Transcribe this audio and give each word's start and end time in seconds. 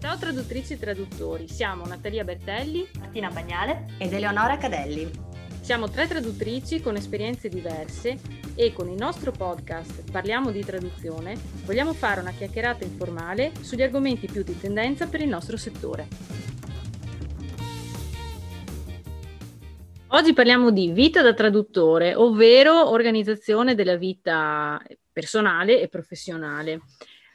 Ciao 0.00 0.16
traduttrici 0.16 0.72
e 0.72 0.78
traduttori, 0.78 1.46
siamo 1.46 1.84
Natalia 1.84 2.24
Bertelli, 2.24 2.88
Martina 2.98 3.28
Bagnale 3.28 3.84
ed 3.98 4.14
Eleonora 4.14 4.56
Cadelli. 4.56 5.10
Siamo 5.60 5.90
tre 5.90 6.08
traduttrici 6.08 6.80
con 6.80 6.96
esperienze 6.96 7.50
diverse 7.50 8.18
e 8.54 8.72
con 8.72 8.88
il 8.88 8.96
nostro 8.96 9.30
podcast 9.30 10.10
Parliamo 10.10 10.52
di 10.52 10.64
traduzione 10.64 11.36
vogliamo 11.66 11.92
fare 11.92 12.22
una 12.22 12.32
chiacchierata 12.32 12.82
informale 12.82 13.52
sugli 13.60 13.82
argomenti 13.82 14.26
più 14.26 14.42
di 14.42 14.58
tendenza 14.58 15.06
per 15.06 15.20
il 15.20 15.28
nostro 15.28 15.58
settore. 15.58 16.08
Oggi 20.08 20.32
parliamo 20.32 20.70
di 20.70 20.92
vita 20.92 21.20
da 21.20 21.34
traduttore, 21.34 22.14
ovvero 22.14 22.88
organizzazione 22.88 23.74
della 23.74 23.96
vita 23.96 24.80
personale 25.12 25.78
e 25.78 25.88
professionale. 25.88 26.80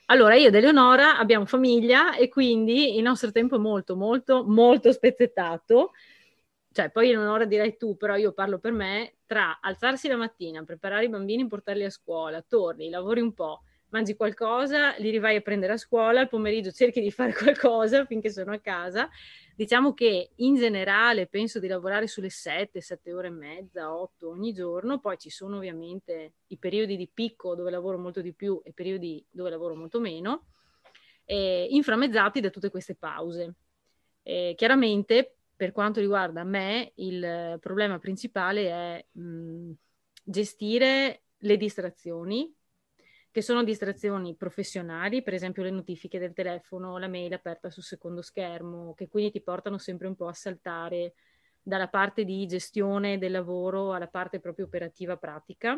Allora, 0.08 0.36
io 0.36 0.48
ed 0.50 0.56
Eleonora 0.56 1.18
abbiamo 1.18 1.46
famiglia 1.46 2.16
e 2.16 2.30
quindi 2.30 2.96
il 2.96 3.02
nostro 3.02 3.32
tempo 3.32 3.56
è 3.56 3.60
molto, 3.60 3.96
molto, 3.96 4.44
molto 4.46 4.92
spezzettato. 4.92 5.92
Cioè, 6.72 6.92
poi 6.92 7.10
Eleonora 7.10 7.46
direi 7.46 7.78
tu, 7.78 7.98
però 7.98 8.16
io 8.16 8.32
parlo 8.34 8.60
per 8.60 8.72
me, 8.72 9.16
tra 9.26 9.60
alzarsi 9.62 10.08
la 10.08 10.18
mattina, 10.18 10.64
preparare 10.64 11.06
i 11.06 11.10
bambini, 11.10 11.48
portarli 11.48 11.86
a 11.86 11.90
scuola, 11.90 12.42
torni, 12.44 12.90
lavori 12.90 13.22
un 13.22 13.34
po', 13.34 13.64
mangi 13.90 14.16
qualcosa, 14.16 14.96
li 14.98 15.10
rivai 15.10 15.36
a 15.38 15.42
prendere 15.42 15.74
a 15.74 15.78
scuola, 15.78 16.22
al 16.22 16.30
pomeriggio 16.30 16.72
cerchi 16.72 17.02
di 17.02 17.12
fare 17.12 17.34
qualcosa 17.36 18.06
finché 18.06 18.30
sono 18.30 18.52
a 18.52 18.60
casa 18.60 19.10
Diciamo 19.56 19.94
che 19.94 20.32
in 20.36 20.56
generale 20.56 21.28
penso 21.28 21.60
di 21.60 21.68
lavorare 21.68 22.08
sulle 22.08 22.30
7, 22.30 22.82
7 22.82 23.14
ore 23.14 23.28
e 23.28 23.32
mezza, 23.32 23.96
8 23.96 24.28
ogni 24.28 24.52
giorno, 24.52 25.00
poi 25.00 25.18
ci 25.18 25.30
sono 25.30 25.56
ovviamente 25.56 26.34
i 26.48 26.58
periodi 26.58 26.98
di 26.98 27.10
picco 27.12 27.56
dove 27.56 27.72
lavoro 27.72 27.98
molto 27.98 28.20
di 28.20 28.34
più 28.34 28.60
e 28.66 28.74
periodi 28.74 29.26
dove 29.30 29.50
lavoro 29.50 29.74
molto 29.74 30.02
meno, 30.02 30.48
eh, 31.24 31.68
inframmezzati 31.70 32.42
da 32.42 32.50
tutte 32.50 32.70
queste 32.70 32.96
pause. 32.96 33.54
Eh, 34.24 34.56
chiaramente 34.58 35.38
per 35.56 35.72
quanto 35.72 36.02
riguarda 36.02 36.44
me 36.44 36.92
il 36.96 37.58
problema 37.62 37.98
principale 37.98 38.68
è 38.68 39.06
mh, 39.10 39.72
gestire 40.22 41.22
le 41.38 41.56
distrazioni 41.56 42.54
che 43.36 43.42
sono 43.42 43.66
distrazioni 43.66 44.34
professionali, 44.34 45.22
per 45.22 45.34
esempio 45.34 45.62
le 45.62 45.70
notifiche 45.70 46.20
del 46.20 46.32
telefono, 46.32 46.98
la 46.98 47.10
mail 47.10 47.34
aperta 47.34 47.70
sul 47.70 47.84
secondo 47.84 48.22
schermo, 48.22 48.94
che 48.94 49.10
quindi 49.10 49.32
ti 49.32 49.42
portano 49.42 49.78
sempre 49.78 50.08
un 50.08 50.16
po' 50.16 50.28
a 50.28 50.34
saltare 50.34 51.16
dalla 51.62 51.90
parte 51.90 52.24
di 52.24 52.46
gestione 52.46 53.18
del 53.18 53.34
lavoro 53.34 53.92
alla 53.92 54.08
parte 54.08 54.40
proprio 54.40 54.68
operativa 54.68 55.18
pratica 55.18 55.78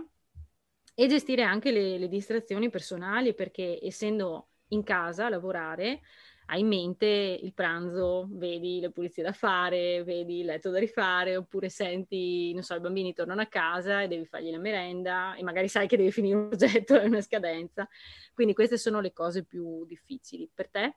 e 0.94 1.08
gestire 1.08 1.41
anche 1.41 1.72
le, 1.72 1.97
le 1.97 2.08
distrazioni 2.08 2.69
personali 2.69 3.33
perché 3.33 3.80
essendo 3.81 4.50
in 4.67 4.83
casa 4.83 5.25
a 5.25 5.30
lavorare 5.30 6.02
hai 6.50 6.62
in 6.62 6.67
mente 6.67 7.06
il 7.06 7.53
pranzo, 7.53 8.28
vedi 8.31 8.80
le 8.80 8.92
pulizie 8.92 9.23
da 9.23 9.34
fare, 9.34 10.03
vedi 10.03 10.40
il 10.40 10.45
letto 10.45 10.70
da 10.70 10.80
rifare, 10.80 11.36
oppure 11.36 11.70
senti, 11.70 12.53
non 12.53 12.64
so, 12.64 12.76
i 12.76 12.80
bambini 12.80 13.14
tornano 13.14 13.42
a 13.42 13.48
casa 13.48 14.02
e 14.02 14.08
devi 14.08 14.26
fargli 14.26 14.52
la 14.52 14.58
merenda 14.58 15.36
e 15.36 15.44
magari 15.44 15.68
sai 15.68 15.88
che 15.88 15.98
devi 15.98 16.12
finire 16.12 16.36
un 16.36 16.48
progetto 16.48 16.95
e 17.00 17.06
una 17.06 17.22
scadenza. 17.22 17.88
Quindi 18.34 18.53
queste 18.53 18.78
sono 18.78 19.02
le 19.02 19.12
cose 19.12 19.44
più 19.44 19.86
difficili. 19.86 20.50
Per 20.53 20.70
te? 20.70 20.95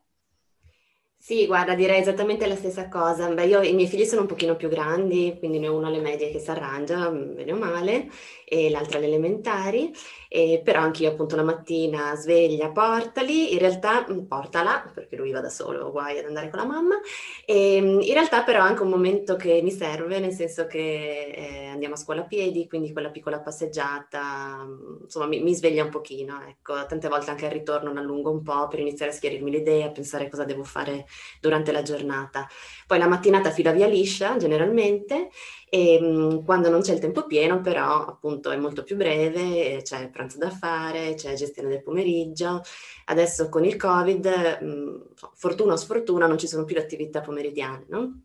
Sì, 1.23 1.45
guarda, 1.47 1.75
direi 1.75 2.01
esattamente 2.01 2.47
la 2.47 2.57
stessa 2.57 2.89
cosa. 2.89 3.29
Beh, 3.29 3.45
io, 3.45 3.61
i 3.61 3.75
miei 3.75 3.87
figli 3.87 4.05
sono 4.05 4.23
un 4.23 4.27
pochino 4.27 4.57
più 4.57 4.69
grandi, 4.71 5.37
quindi 5.39 5.59
ne 5.59 5.69
ho 5.69 5.77
uno 5.77 5.87
alle 5.89 6.01
medie 6.01 6.31
che 6.31 6.39
si 6.39 6.51
arrangia, 6.51 7.11
mm, 7.11 7.35
bene 7.35 7.53
o 7.53 7.57
male, 7.57 8.09
e 8.47 8.71
l'altra 8.71 8.97
alle 8.97 9.07
elementari, 9.07 9.93
e 10.29 10.63
però 10.65 10.81
anche 10.81 11.03
io 11.03 11.11
appunto 11.11 11.37
la 11.37 11.43
mattina 11.43 12.15
sveglia, 12.17 12.71
portali, 12.71 13.53
in 13.53 13.59
realtà 13.59 14.07
mm, 14.11 14.21
portala, 14.27 14.91
perché 14.95 15.17
lui 15.17 15.31
va 15.31 15.41
da 15.41 15.51
solo, 15.51 15.91
guai 15.91 16.19
ad 16.19 16.25
andare 16.25 16.49
con 16.49 16.59
la 16.61 16.65
mamma, 16.67 16.99
e 17.45 17.81
mm, 17.81 18.01
in 18.01 18.13
realtà 18.13 18.43
però 18.43 18.59
è 18.65 18.69
anche 18.69 18.83
un 18.83 18.89
momento 18.89 19.37
che 19.37 19.61
mi 19.63 19.71
serve, 19.71 20.19
nel 20.21 20.33
senso 20.33 20.67
che 20.67 21.33
eh, 21.35 21.67
andiamo 21.67 21.95
a 21.95 21.97
scuola 21.99 22.23
a 22.23 22.25
piedi, 22.25 22.67
quindi 22.69 22.93
quella 22.93 23.11
piccola 23.11 23.41
passeggiata, 23.41 24.67
insomma 25.03 25.27
mi, 25.27 25.41
mi 25.43 25.55
sveglia 25.55 25.85
un 25.85 25.91
pochino, 25.91 26.41
ecco, 26.49 26.75
tante 26.87 27.09
volte 27.09 27.31
anche 27.31 27.47
al 27.47 27.53
ritorno 27.53 27.93
ne 27.93 28.01
allungo 28.01 28.31
un 28.31 28.43
po' 28.43 28.69
per 28.69 28.81
iniziare 28.81 29.13
a 29.13 29.15
schiarirmi 29.15 29.51
le 29.51 29.59
idee, 29.59 29.85
a 29.85 29.91
pensare 29.91 30.29
cosa 30.29 30.45
devo 30.45 30.65
fare 30.65 31.07
durante 31.41 31.73
la 31.73 31.83
giornata. 31.83 32.49
Poi 32.87 32.99
la 32.99 33.09
mattinata 33.09 33.51
fila 33.51 33.73
via 33.73 33.87
liscia 33.87 34.37
generalmente 34.37 35.31
e 35.69 36.01
mh, 36.01 36.45
quando 36.45 36.69
non 36.69 36.81
c'è 36.81 36.93
il 36.93 37.01
tempo 37.01 37.27
pieno 37.27 37.61
però 37.61 38.05
appunto 38.05 38.51
è 38.51 38.57
molto 38.57 38.83
più 38.83 38.97
breve, 38.97 39.81
c'è 39.83 40.11
pranzo 40.11 40.39
da 40.39 40.51
fare, 40.51 41.15
c'è 41.15 41.35
gestione 41.35 41.69
del 41.69 41.83
pomeriggio. 41.83 42.63
Adesso 43.07 43.49
con 43.49 43.65
il 43.65 43.77
Covid, 43.77 44.59
mh, 44.61 45.15
fortuna 45.35 45.75
o 45.75 45.77
sfortuna, 45.77 46.27
non 46.27 46.39
ci 46.39 46.47
sono 46.47 46.65
più 46.65 46.75
le 46.75 46.83
attività 46.83 47.21
pomeridiane, 47.21 47.87
no? 47.89 48.23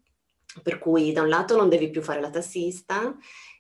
Per 0.63 0.79
cui 0.79 1.12
da 1.12 1.22
un 1.22 1.28
lato 1.28 1.57
non 1.57 1.67
devi 1.67 1.90
più 1.90 2.02
fare 2.02 2.22
la 2.22 2.29
tassista 2.29 3.13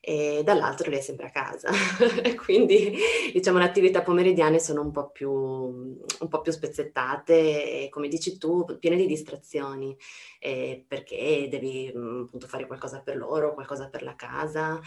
e 0.07 0.41
dall'altro 0.43 0.91
lei 0.91 0.99
è 0.99 1.01
sempre 1.01 1.25
a 1.25 1.31
casa. 1.31 1.71
Quindi 2.45 2.95
diciamo 3.33 3.57
le 3.57 3.63
attività 3.63 4.03
pomeridiane 4.03 4.59
sono 4.59 4.81
un 4.81 4.91
po' 4.91 5.09
più, 5.09 5.31
un 5.31 6.27
po 6.29 6.41
più 6.41 6.51
spezzettate 6.51 7.85
e 7.85 7.89
come 7.89 8.07
dici 8.07 8.37
tu 8.37 8.63
piene 8.79 8.97
di 8.97 9.07
distrazioni 9.07 9.97
eh, 10.39 10.85
perché 10.87 11.47
devi 11.49 11.87
appunto 11.87 12.45
fare 12.45 12.67
qualcosa 12.67 13.01
per 13.01 13.17
loro, 13.17 13.55
qualcosa 13.55 13.89
per 13.89 14.03
la 14.03 14.15
casa 14.15 14.79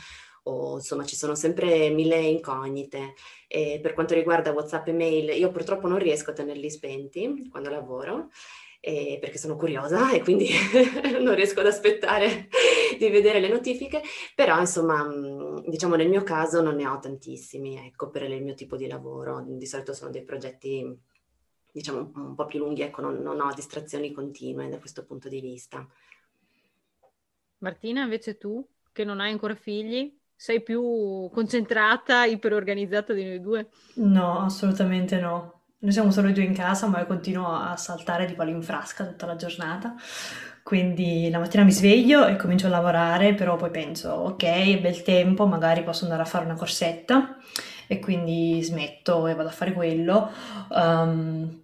o 0.44 0.76
insomma 0.76 1.04
ci 1.04 1.16
sono 1.16 1.34
sempre 1.34 1.90
mille 1.90 2.18
incognite. 2.18 3.14
E 3.48 3.80
per 3.82 3.94
quanto 3.94 4.14
riguarda 4.14 4.52
WhatsApp 4.52 4.86
e 4.86 4.92
mail, 4.92 5.36
io 5.36 5.50
purtroppo 5.50 5.88
non 5.88 5.98
riesco 5.98 6.30
a 6.30 6.34
tenerli 6.34 6.70
spenti 6.70 7.48
quando 7.50 7.70
lavoro 7.70 8.28
eh, 8.80 9.18
perché 9.20 9.38
sono 9.38 9.56
curiosa 9.56 10.12
e 10.12 10.20
quindi 10.20 10.48
non 11.20 11.34
riesco 11.34 11.58
ad 11.58 11.66
aspettare 11.66 12.48
di 12.98 13.08
vedere 13.08 13.40
le 13.40 13.48
notifiche, 13.48 14.02
però 14.34 14.58
insomma 14.58 15.06
diciamo 15.66 15.94
nel 15.96 16.08
mio 16.08 16.22
caso 16.22 16.60
non 16.60 16.76
ne 16.76 16.86
ho 16.86 16.98
tantissimi, 16.98 17.76
ecco, 17.86 18.10
per 18.10 18.24
il 18.24 18.42
mio 18.42 18.54
tipo 18.54 18.76
di 18.76 18.86
lavoro, 18.86 19.44
di 19.46 19.66
solito 19.66 19.92
sono 19.92 20.10
dei 20.10 20.24
progetti 20.24 21.06
diciamo 21.70 22.10
un 22.14 22.34
po' 22.34 22.46
più 22.46 22.58
lunghi, 22.58 22.82
ecco, 22.82 23.00
non, 23.00 23.16
non 23.22 23.40
ho 23.40 23.52
distrazioni 23.54 24.12
continue 24.12 24.68
da 24.68 24.78
questo 24.78 25.04
punto 25.04 25.28
di 25.28 25.40
vista. 25.40 25.86
Martina, 27.58 28.02
invece 28.02 28.36
tu, 28.36 28.64
che 28.92 29.04
non 29.04 29.20
hai 29.20 29.30
ancora 29.30 29.54
figli, 29.54 30.16
sei 30.34 30.62
più 30.62 31.28
concentrata, 31.32 32.24
iperorganizzata 32.24 33.12
di 33.12 33.24
noi 33.24 33.40
due? 33.40 33.68
No, 33.94 34.40
assolutamente 34.40 35.18
no. 35.18 35.62
Noi 35.80 35.92
siamo 35.92 36.10
solo 36.10 36.30
due 36.30 36.42
in 36.42 36.54
casa, 36.54 36.86
ma 36.86 37.00
io 37.00 37.06
continuo 37.06 37.52
a 37.52 37.76
saltare 37.76 38.26
di 38.26 38.34
palo 38.34 38.50
in 38.50 38.62
frasca 38.62 39.06
tutta 39.06 39.26
la 39.26 39.36
giornata. 39.36 39.94
Quindi 40.68 41.30
la 41.30 41.38
mattina 41.38 41.62
mi 41.64 41.72
sveglio 41.72 42.26
e 42.26 42.36
comincio 42.36 42.66
a 42.66 42.68
lavorare, 42.68 43.32
però 43.32 43.56
poi 43.56 43.70
penso, 43.70 44.10
ok, 44.10 44.42
è 44.42 44.78
bel 44.78 45.02
tempo, 45.02 45.46
magari 45.46 45.82
posso 45.82 46.04
andare 46.04 46.20
a 46.20 46.26
fare 46.26 46.44
una 46.44 46.56
corsetta 46.56 47.38
e 47.86 47.98
quindi 47.98 48.62
smetto 48.62 49.26
e 49.28 49.34
vado 49.34 49.48
a 49.48 49.52
fare 49.52 49.72
quello. 49.72 50.30
Um, 50.68 51.62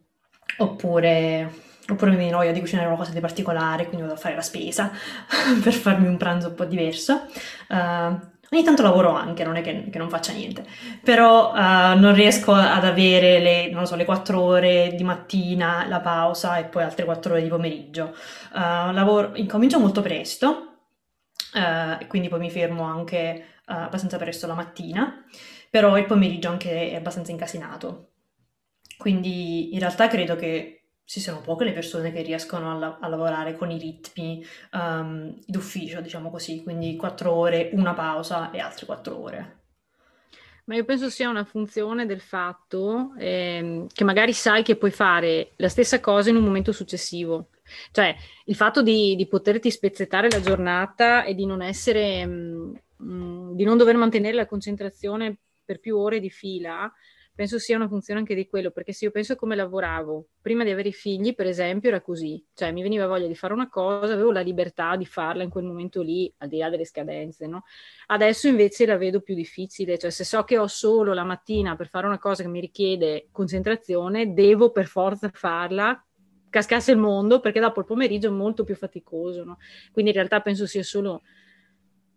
oppure, 0.57 1.53
oppure 1.87 2.13
mi 2.13 2.17
viene 2.17 2.33
noia 2.33 2.53
di 2.53 2.61
cucinare 2.61 2.87
qualcosa 2.87 3.13
di 3.13 3.21
particolare, 3.21 3.85
quindi 3.85 4.07
vado 4.07 4.15
a 4.15 4.19
fare 4.19 4.37
la 4.37 4.41
spesa 4.41 4.91
per 5.63 5.75
farmi 5.75 6.07
un 6.07 6.17
pranzo 6.17 6.49
un 6.49 6.55
po' 6.55 6.65
diverso. 6.65 7.27
Uh, 7.69 8.19
Ogni 8.51 8.63
tanto 8.63 8.83
lavoro 8.83 9.11
anche, 9.11 9.45
non 9.45 9.57
è 9.57 9.63
che, 9.63 9.89
che 9.91 9.99
non 9.99 10.09
faccia 10.09 10.33
niente, 10.33 10.65
però 11.03 11.53
uh, 11.53 11.99
non 11.99 12.15
riesco 12.15 12.53
ad 12.53 12.85
avere 12.85 13.39
le, 13.41 13.71
non 13.71 13.87
so, 13.87 13.97
le 13.97 14.05
4 14.05 14.41
ore 14.41 14.93
di 14.95 15.03
mattina, 15.03 15.87
la 15.89 16.01
pausa 16.01 16.59
e 16.59 16.65
poi 16.65 16.83
altre 16.83 17.05
4 17.05 17.33
ore 17.33 17.43
di 17.43 17.49
pomeriggio. 17.49 18.15
Uh, 18.53 18.93
lavoro, 18.93 19.33
incomincio 19.35 19.81
molto 19.81 20.03
presto, 20.03 20.77
uh, 21.55 22.07
quindi 22.07 22.29
poi 22.29 22.39
mi 22.39 22.51
fermo 22.51 22.85
anche 22.85 23.47
abbastanza 23.67 24.19
presto 24.19 24.47
la 24.47 24.55
mattina, 24.55 25.25
però 25.71 25.97
il 25.97 26.05
pomeriggio 26.05 26.51
anche 26.51 26.91
è 26.91 26.97
abbastanza 26.97 27.31
incasinato. 27.31 28.11
Quindi 28.97 29.73
in 29.73 29.81
realtà 29.81 30.07
credo 30.09 30.37
che 30.37 30.74
ci 31.05 31.21
sono 31.21 31.41
poche 31.41 31.65
le 31.65 31.73
persone 31.73 32.13
che 32.13 32.23
riescono 32.23 32.71
a, 32.71 32.75
la- 32.79 32.99
a 33.01 33.09
lavorare 33.09 33.55
con 33.55 33.71
i 33.71 33.79
ritmi 33.79 34.45
um, 34.73 35.35
d'ufficio, 35.47 36.01
diciamo 36.01 36.31
così, 36.31 36.63
quindi 36.63 36.97
quattro 36.97 37.33
ore, 37.33 37.71
una 37.73 37.95
pausa 37.95 38.51
e 38.51 38.59
altre 38.59 38.87
quattro 38.87 39.21
ore. 39.21 39.59
Ma 40.67 40.77
io 40.77 40.85
penso 40.85 41.11
sia 41.11 41.29
una 41.29 41.45
funzione 41.45 42.07
del 42.07 42.21
fatto 42.21 43.13
ehm, 43.19 43.87
che 43.93 44.05
magari 44.05 44.33
sai 44.33 44.63
che 44.63 44.77
puoi 44.77 44.91
fare 44.91 45.53
la 45.57 45.69
stessa 45.69 46.01
cosa 46.01 46.31
in 46.31 46.37
un 46.37 46.45
momento 46.45 46.73
successivo. 46.73 47.51
Cioè, 47.91 48.15
il 48.47 48.55
fatto 48.55 48.83
di, 48.83 49.15
di 49.15 49.27
poterti 49.27 49.71
spezzettare 49.71 50.31
la 50.31 50.41
giornata 50.41 51.25
e 51.25 51.35
di 51.35 51.45
non 51.45 51.61
essere, 51.61 52.25
mh, 52.25 52.81
mm, 53.03 53.51
mh, 53.51 53.55
di 53.57 53.65
non 53.65 53.77
dover 53.77 53.97
mantenere 53.97 54.35
la 54.37 54.47
concentrazione 54.47 55.37
per 55.63 55.81
più 55.81 55.99
ore 55.99 56.19
di 56.19 56.31
fila, 56.31 56.91
penso 57.35 57.59
sia 57.59 57.77
una 57.77 57.89
funzione 57.89 58.21
anche 58.21 58.35
di 58.35 58.47
quello, 58.47 58.71
perché 58.71 58.93
se 58.93 59.07
io 59.07 59.11
penso 59.11 59.33
a 59.33 59.37
come 59.37 59.57
lavoravo 59.57 60.29
prima 60.41 60.63
di 60.63 60.71
avere 60.71 60.91
i 60.91 60.93
figli, 60.93 61.35
per 61.35 61.47
esempio, 61.47 61.89
era 61.89 62.01
così, 62.01 62.43
cioè 62.55 62.71
mi 62.71 62.83
veniva 62.83 63.07
voglia 63.07 63.27
di 63.27 63.35
fare 63.35 63.53
una 63.53 63.69
cosa, 63.69 64.13
avevo 64.13 64.31
la 64.31 64.41
libertà 64.41 64.97
di 64.97 65.05
farla 65.05 65.43
in 65.43 65.51
quel 65.51 65.65
momento 65.65 66.01
lì, 66.01 66.33
al 66.39 66.49
di 66.49 66.59
là 66.59 66.71
delle 66.71 66.85
scadenze, 66.85 67.47
no? 67.47 67.65
Adesso 68.07 68.47
invece 68.47 68.87
la 68.87 68.97
vedo 68.97 69.21
più 69.21 69.35
difficile, 69.35 69.99
cioè 69.99 70.11
se 70.11 70.25
so 70.25 70.45
che 70.45 70.59
ho 70.59 70.69
solo 70.69 71.13
la 71.13 71.25
mattina 71.25 71.75
per 71.75 71.89
fare 71.89 72.07
una 72.07 72.19
cosa 72.19 72.43
che 72.43 72.49
mi 72.49 72.61
richiede 72.61 73.29
concentrazione, 73.33 74.33
devo 74.33 74.71
per 74.71 74.87
forza 74.87 75.29
farla 75.33 76.01
cascasse 76.51 76.93
il 76.93 76.99
mondo, 76.99 77.41
perché 77.41 77.59
dopo 77.59 77.81
il 77.81 77.87
pomeriggio 77.87 78.29
è 78.29 78.31
molto 78.31 78.63
più 78.63 78.77
faticoso, 78.77 79.43
no? 79.43 79.59
Quindi 79.91 80.13
in 80.13 80.17
realtà 80.17 80.41
penso 80.41 80.67
sia 80.67 80.85
solo 80.85 81.23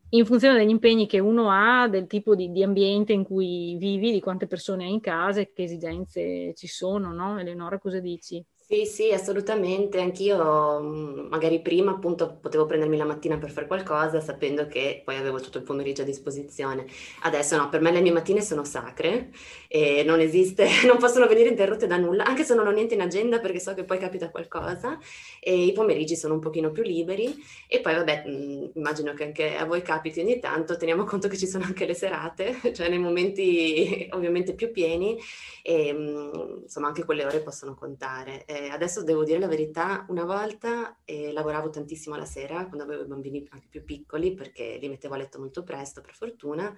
in 0.09 0.25
funzione 0.25 0.57
degli 0.57 0.69
impegni 0.69 1.07
che 1.07 1.19
uno 1.19 1.50
ha, 1.50 1.88
del 1.88 2.07
tipo 2.07 2.36
di, 2.36 2.51
di, 2.51 2.63
ambiente 2.63 3.13
in 3.13 3.24
cui 3.24 3.75
vivi, 3.77 4.12
di 4.12 4.21
quante 4.21 4.48
persone 4.48 4.86
hai 4.86 4.94
in 4.94 5.01
casa 5.01 5.42
e 5.42 5.51
che 5.54 5.63
esigenze 5.63 6.54
ci 6.54 6.68
sono, 6.68 7.12
no? 7.12 7.38
Eleonora, 7.38 7.77
cosa 7.80 8.00
dici? 8.00 8.44
Sì, 8.69 8.86
sì, 8.86 9.12
assolutamente. 9.14 9.98
Anch'io 10.02 10.81
mm, 10.81 11.28
magari 11.30 11.62
prima 11.62 11.92
appunto 11.92 12.36
potevo 12.42 12.66
prendermi 12.66 12.98
la 12.98 13.06
mattina 13.06 13.38
per 13.38 13.50
fare 13.50 13.66
qualcosa 13.66 14.19
sapendo 14.19 14.68
che 14.68 15.02
poi 15.06 15.16
avevo 15.16 15.40
tutto 15.40 15.58
il 15.58 15.64
pomeriggio 15.64 16.02
a 16.02 16.06
disposizione. 16.06 16.86
Adesso 17.22 17.56
no, 17.56 17.69
per 17.69 17.80
me 17.80 17.92
le 17.92 18.02
mie 18.02 18.12
mattine 18.12 18.42
sono 18.42 18.66
sacre 18.66 19.30
e 19.69 20.04
non 20.04 20.19
esiste, 20.19 20.68
non 20.86 20.98
possono 20.98 21.28
venire 21.28 21.48
interrotte 21.48 21.88
da 21.88 21.96
nulla, 21.96 22.25
anche 22.25 22.44
se 22.44 22.56
non 22.56 22.68
ho 22.68 22.72
niente 22.72 22.94
in 22.94 23.00
agenda 23.02 23.40
perché 23.40 23.62
so 23.62 23.74
che 23.74 23.86
poi 23.86 24.00
capita 24.00 24.30
qualcosa 24.30 24.98
e 25.40 25.64
i 25.64 25.72
pomeriggi 25.72 26.18
sono 26.18 26.34
un 26.34 26.42
pochino 26.42 26.69
più 26.72 26.84
liberi 26.84 27.34
e 27.69 27.80
poi 27.80 27.96
vabbè, 27.96 28.24
mm, 28.28 28.66
immagino 28.74 29.14
che 29.14 29.24
anche 29.24 29.56
a 29.56 29.64
voi 29.66 29.81
capiti 29.81 30.19
ogni 30.19 30.40
tanto, 30.40 30.75
teniamo 30.75 31.06
conto 31.06 31.30
che 31.30 31.38
ci 31.38 31.48
sono 31.48 31.64
anche 31.64 31.86
le 31.86 31.94
serate, 31.94 32.58
cioè 32.75 32.90
nei 32.90 33.00
momenti 33.00 34.10
ovviamente 34.12 34.54
più 34.56 34.72
pieni 34.72 35.18
e 35.64 35.94
mm, 35.94 36.62
insomma 36.64 36.88
anche 36.88 37.06
quelle 37.06 37.25
ore 37.25 37.40
possono 37.42 37.75
contare 37.75 38.46
eh, 38.46 38.56
adesso 38.71 39.04
devo 39.04 39.24
dire 39.24 39.39
la 39.39 39.48
verità, 39.48 40.06
una 40.09 40.25
volta 40.25 40.98
eh, 41.06 41.31
lavoravo 41.31 41.69
tantissimo 41.69 42.15
la 42.15 42.25
sera 42.25 42.65
quando 42.65 42.83
avevo 42.83 43.04
i 43.04 43.07
bambini 43.07 43.48
anche 43.51 43.68
più 43.69 43.83
piccoli 43.83 44.33
perché 44.33 44.77
li 44.80 44.89
mettevo 44.89 45.13
a 45.13 45.18
letto 45.18 45.39
molto 45.39 45.63
presto 45.63 46.01
per 46.01 46.15
fortuna 46.15 46.75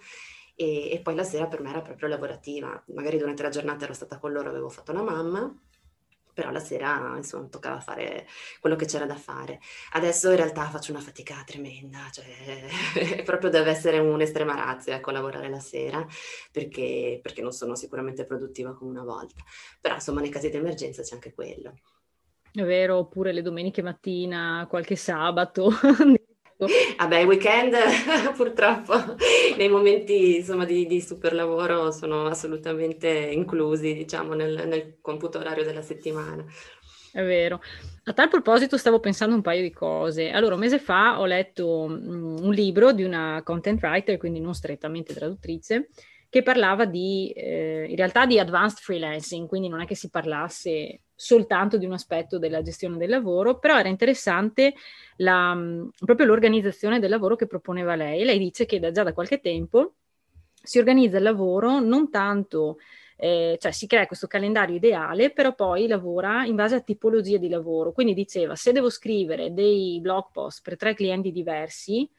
e, 0.55 0.91
e 0.91 0.99
poi 1.01 1.15
la 1.15 1.23
sera 1.23 1.47
per 1.47 1.61
me 1.61 1.69
era 1.69 1.81
proprio 1.81 2.09
lavorativa, 2.09 2.83
magari 2.87 3.17
durante 3.17 3.43
la 3.43 3.49
giornata 3.49 3.85
ero 3.85 3.93
stata 3.93 4.19
con 4.19 4.33
loro, 4.33 4.49
avevo 4.49 4.69
fatto 4.69 4.91
la 4.91 5.01
mamma 5.01 5.53
però 6.39 6.51
la 6.51 6.61
sera 6.61 7.15
insomma 7.17 7.47
toccava 7.47 7.81
fare 7.81 8.25
quello 8.61 8.77
che 8.77 8.85
c'era 8.85 9.05
da 9.05 9.15
fare. 9.15 9.59
Adesso 9.91 10.29
in 10.29 10.37
realtà 10.37 10.69
faccio 10.69 10.91
una 10.91 11.01
fatica 11.01 11.43
tremenda, 11.45 11.99
cioè 12.13 13.23
proprio 13.25 13.49
deve 13.49 13.71
essere 13.71 13.99
un'estrema 13.99 14.55
razza 14.55 14.95
ecco, 14.95 15.11
lavorare 15.11 15.49
la 15.49 15.59
sera 15.59 16.07
perché, 16.49 17.19
perché 17.21 17.41
non 17.41 17.51
sono 17.51 17.75
sicuramente 17.75 18.23
produttiva 18.23 18.73
come 18.73 18.91
una 18.91 19.03
volta. 19.03 19.43
Però 19.81 19.95
insomma 19.95 20.21
nei 20.21 20.29
casi 20.29 20.49
di 20.49 20.55
emergenza 20.55 21.01
c'è 21.01 21.15
anche 21.15 21.33
quello. 21.33 21.73
È 22.53 22.63
vero, 22.63 22.97
oppure 22.97 23.33
le 23.33 23.41
domeniche 23.41 23.81
mattina, 23.81 24.65
qualche 24.69 24.95
sabato, 24.95 25.71
Vabbè, 26.59 27.19
i 27.19 27.23
weekend 27.23 27.73
purtroppo 28.35 28.93
nei 29.55 29.69
momenti 29.69 30.37
insomma, 30.37 30.65
di, 30.65 30.85
di 30.85 30.99
super 30.99 31.33
lavoro 31.33 31.91
sono 31.91 32.25
assolutamente 32.25 33.07
inclusi, 33.07 33.93
diciamo, 33.93 34.33
nel, 34.33 34.67
nel 34.67 34.97
computo 35.01 35.39
orario 35.39 35.63
della 35.63 35.81
settimana. 35.81 36.43
È 37.11 37.23
vero. 37.23 37.61
A 38.03 38.13
tal 38.13 38.27
proposito 38.27 38.77
stavo 38.77 38.99
pensando 38.99 39.35
un 39.35 39.41
paio 39.41 39.61
di 39.61 39.71
cose. 39.71 40.31
Allora, 40.31 40.55
un 40.55 40.59
mese 40.59 40.79
fa 40.79 41.19
ho 41.19 41.25
letto 41.25 41.67
um, 41.83 42.39
un 42.41 42.51
libro 42.51 42.91
di 42.91 43.03
una 43.03 43.41
content 43.43 43.81
writer, 43.81 44.17
quindi 44.17 44.41
non 44.41 44.53
strettamente 44.53 45.13
traduttrice, 45.13 45.89
che 46.27 46.43
parlava 46.43 46.83
di, 46.83 47.31
eh, 47.35 47.85
in 47.87 47.95
realtà 47.95 48.25
di 48.25 48.37
advanced 48.37 48.79
freelancing, 48.79 49.47
quindi 49.47 49.69
non 49.69 49.79
è 49.79 49.85
che 49.85 49.95
si 49.95 50.09
parlasse 50.09 51.01
soltanto 51.21 51.75
di 51.75 51.85
un 51.85 51.91
aspetto 51.91 52.39
della 52.39 52.61
gestione 52.61 52.95
del 52.95 53.09
lavoro, 53.09 53.59
però 53.59 53.77
era 53.77 53.89
interessante 53.89 54.73
la, 55.17 55.53
proprio 55.99 56.25
l'organizzazione 56.25 56.97
del 56.99 57.09
lavoro 57.09 57.35
che 57.35 57.45
proponeva 57.45 57.95
lei. 57.95 58.23
Lei 58.23 58.39
dice 58.39 58.65
che 58.65 58.79
da, 58.79 58.89
già 58.91 59.03
da 59.03 59.11
qualche 59.11 59.41
tempo 59.41 59.95
si 60.53 60.79
organizza 60.79 61.17
il 61.17 61.23
lavoro 61.23 61.81
non 61.81 62.09
tanto, 62.09 62.77
eh, 63.17 63.57
cioè 63.59 63.71
si 63.73 63.85
crea 63.85 64.07
questo 64.07 64.27
calendario 64.27 64.77
ideale, 64.77 65.31
però 65.31 65.53
poi 65.53 65.87
lavora 65.87 66.45
in 66.45 66.55
base 66.55 66.75
a 66.75 66.79
tipologie 66.79 67.37
di 67.37 67.49
lavoro. 67.49 67.91
Quindi 67.91 68.13
diceva, 68.13 68.55
se 68.55 68.71
devo 68.71 68.89
scrivere 68.89 69.53
dei 69.53 69.99
blog 69.99 70.27
post 70.31 70.61
per 70.63 70.77
tre 70.77 70.93
clienti 70.93 71.33
diversi, 71.33 72.09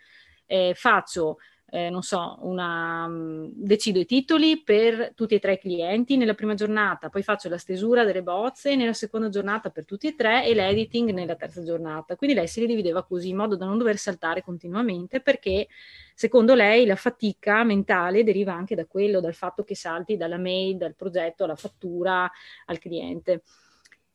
eh, 0.44 0.75
faccio 0.76 1.38
eh, 1.71 1.89
non 1.89 2.03
so, 2.03 2.39
una, 2.43 3.07
mm, 3.09 3.49
decido 3.55 3.99
i 3.99 4.05
titoli 4.05 4.63
per 4.63 5.13
tutti 5.15 5.35
e 5.35 5.39
tre 5.39 5.55
i 5.55 5.59
clienti 5.59 6.17
nella 6.17 6.35
prima 6.35 6.55
giornata, 6.55 7.09
poi 7.09 7.23
faccio 7.23 7.49
la 7.49 7.59
stesura 7.59 8.05
delle 8.05 8.23
bozze 8.23 8.75
nella 8.77 8.93
seconda 8.93 9.29
giornata 9.29 9.71
per 9.71 9.85
tutti 9.85 10.09
e 10.09 10.15
tre 10.17 10.45
e 10.45 10.55
l'editing 10.55 11.11
nella 11.11 11.37
terza 11.37 11.63
giornata. 11.63 12.17
Quindi 12.17 12.37
lei 12.37 12.49
si 12.49 12.67
divideva 12.67 13.05
così 13.05 13.29
in 13.29 13.37
modo 13.37 13.57
da 13.57 13.67
non 13.67 13.79
dover 13.79 13.97
saltare 13.97 14.43
continuamente 14.43 15.21
perché 15.21 15.69
secondo 16.15 16.55
lei 16.55 16.87
la 16.87 16.97
fatica 16.97 17.65
mentale 17.65 18.25
deriva 18.25 18.53
anche 18.53 18.75
da 18.75 18.87
quello, 18.87 19.21
dal 19.21 19.35
fatto 19.35 19.63
che 19.63 19.75
salti 19.75 20.17
dalla 20.17 20.39
mail, 20.39 20.77
dal 20.77 20.95
progetto 20.95 21.45
alla 21.45 21.57
fattura 21.57 22.31
al 22.67 22.79
cliente. 22.79 23.43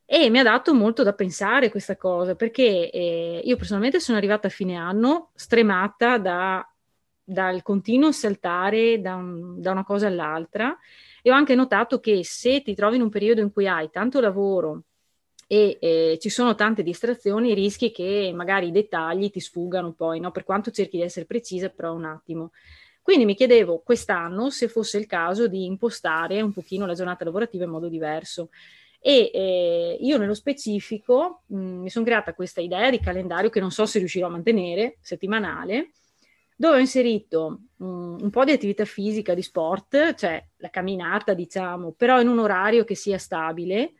E 0.08 0.30
mi 0.30 0.38
ha 0.38 0.44
dato 0.44 0.74
molto 0.76 1.02
da 1.02 1.14
pensare 1.14 1.72
questa 1.72 1.98
cosa, 1.98 2.36
perché 2.36 2.92
eh, 2.92 3.42
io 3.44 3.56
personalmente 3.56 4.00
sono 4.00 4.18
arrivata 4.18 4.48
a 4.48 4.52
fine 4.52 4.76
anno 4.76 5.32
stremata 5.34 6.20
da 6.20 6.70
dal 7.26 7.64
continuo 7.64 8.12
saltare 8.12 9.02
da, 9.02 9.16
un, 9.16 9.60
da, 9.60 9.72
una 9.72 9.84
cosa 9.84 10.08
all'altra 10.08 10.78
e 11.24 11.32
ho 11.32 11.34
anche 11.34 11.56
notato 11.56 12.00
che 12.00 12.24
se 12.24 12.62
ti 12.62 12.76
trovi 12.76 12.98
in 12.98 13.02
un 13.02 13.10
periodo 13.10 13.42
in 13.42 13.52
cui 13.52 13.68
hai 13.68 13.90
tanto 13.90 14.22
lavoro 14.22 14.84
e 15.48 15.78
eh, 15.80 16.18
ci 16.22 16.30
sono 16.30 16.54
tante 16.56 16.84
distrazioni, 16.84 17.54
rischi 17.54 17.92
che 17.92 18.32
magari 18.34 18.68
i 18.68 18.72
dettagli 18.72 19.32
ti 19.32 19.40
sfuggano 19.40 19.94
poi, 19.94 20.20
no? 20.20 20.32
per 20.32 20.44
quanto 20.44 20.72
cerchi 20.72 20.98
di 20.98 21.04
essere 21.04 21.26
precisa, 21.26 21.70
però 21.70 21.94
un 21.94 22.06
attimo. 22.06 22.52
Quindi 23.02 23.26
mi 23.26 23.36
chiedevo 23.36 23.82
quest'anno 23.84 24.50
se 24.50 24.68
fosse 24.68 24.98
il 24.98 25.06
caso 25.06 25.48
di 25.48 25.66
impostare 25.66 26.42
un 26.42 26.52
pochino 26.52 26.88
la 26.88 26.96
giornata 26.96 27.24
lavorativa 27.24 27.64
in 27.64 27.70
modo 27.70 27.88
diverso. 27.88 28.50
E 29.00 29.30
eh, 29.32 29.98
io 30.00 30.18
nello 30.18 30.34
specifico 30.34 31.44
mh, 31.46 31.58
mi 31.58 31.90
sono 31.92 32.06
creata 32.06 32.34
questa 32.34 32.62
idea 32.62 32.90
di 32.90 33.00
calendario 33.00 33.52
che 33.52 33.60
non 33.60 33.70
so 33.70 33.86
se 33.86 34.00
riuscirò 34.00 34.26
a 34.26 34.32
mantenere, 34.32 34.98
settimanale, 35.02 35.92
dove 36.56 36.78
ho 36.78 36.80
inserito 36.80 37.60
um, 37.78 38.18
un 38.20 38.30
po' 38.30 38.46
di 38.46 38.52
attività 38.52 38.86
fisica, 38.86 39.34
di 39.34 39.42
sport, 39.42 40.16
cioè 40.16 40.44
la 40.58 40.70
camminata, 40.70 41.34
diciamo, 41.34 41.92
però 41.92 42.22
in 42.22 42.28
un 42.28 42.40
orario 42.40 42.84
che 42.84 42.96
sia 42.96 43.18
stabile, 43.18 43.94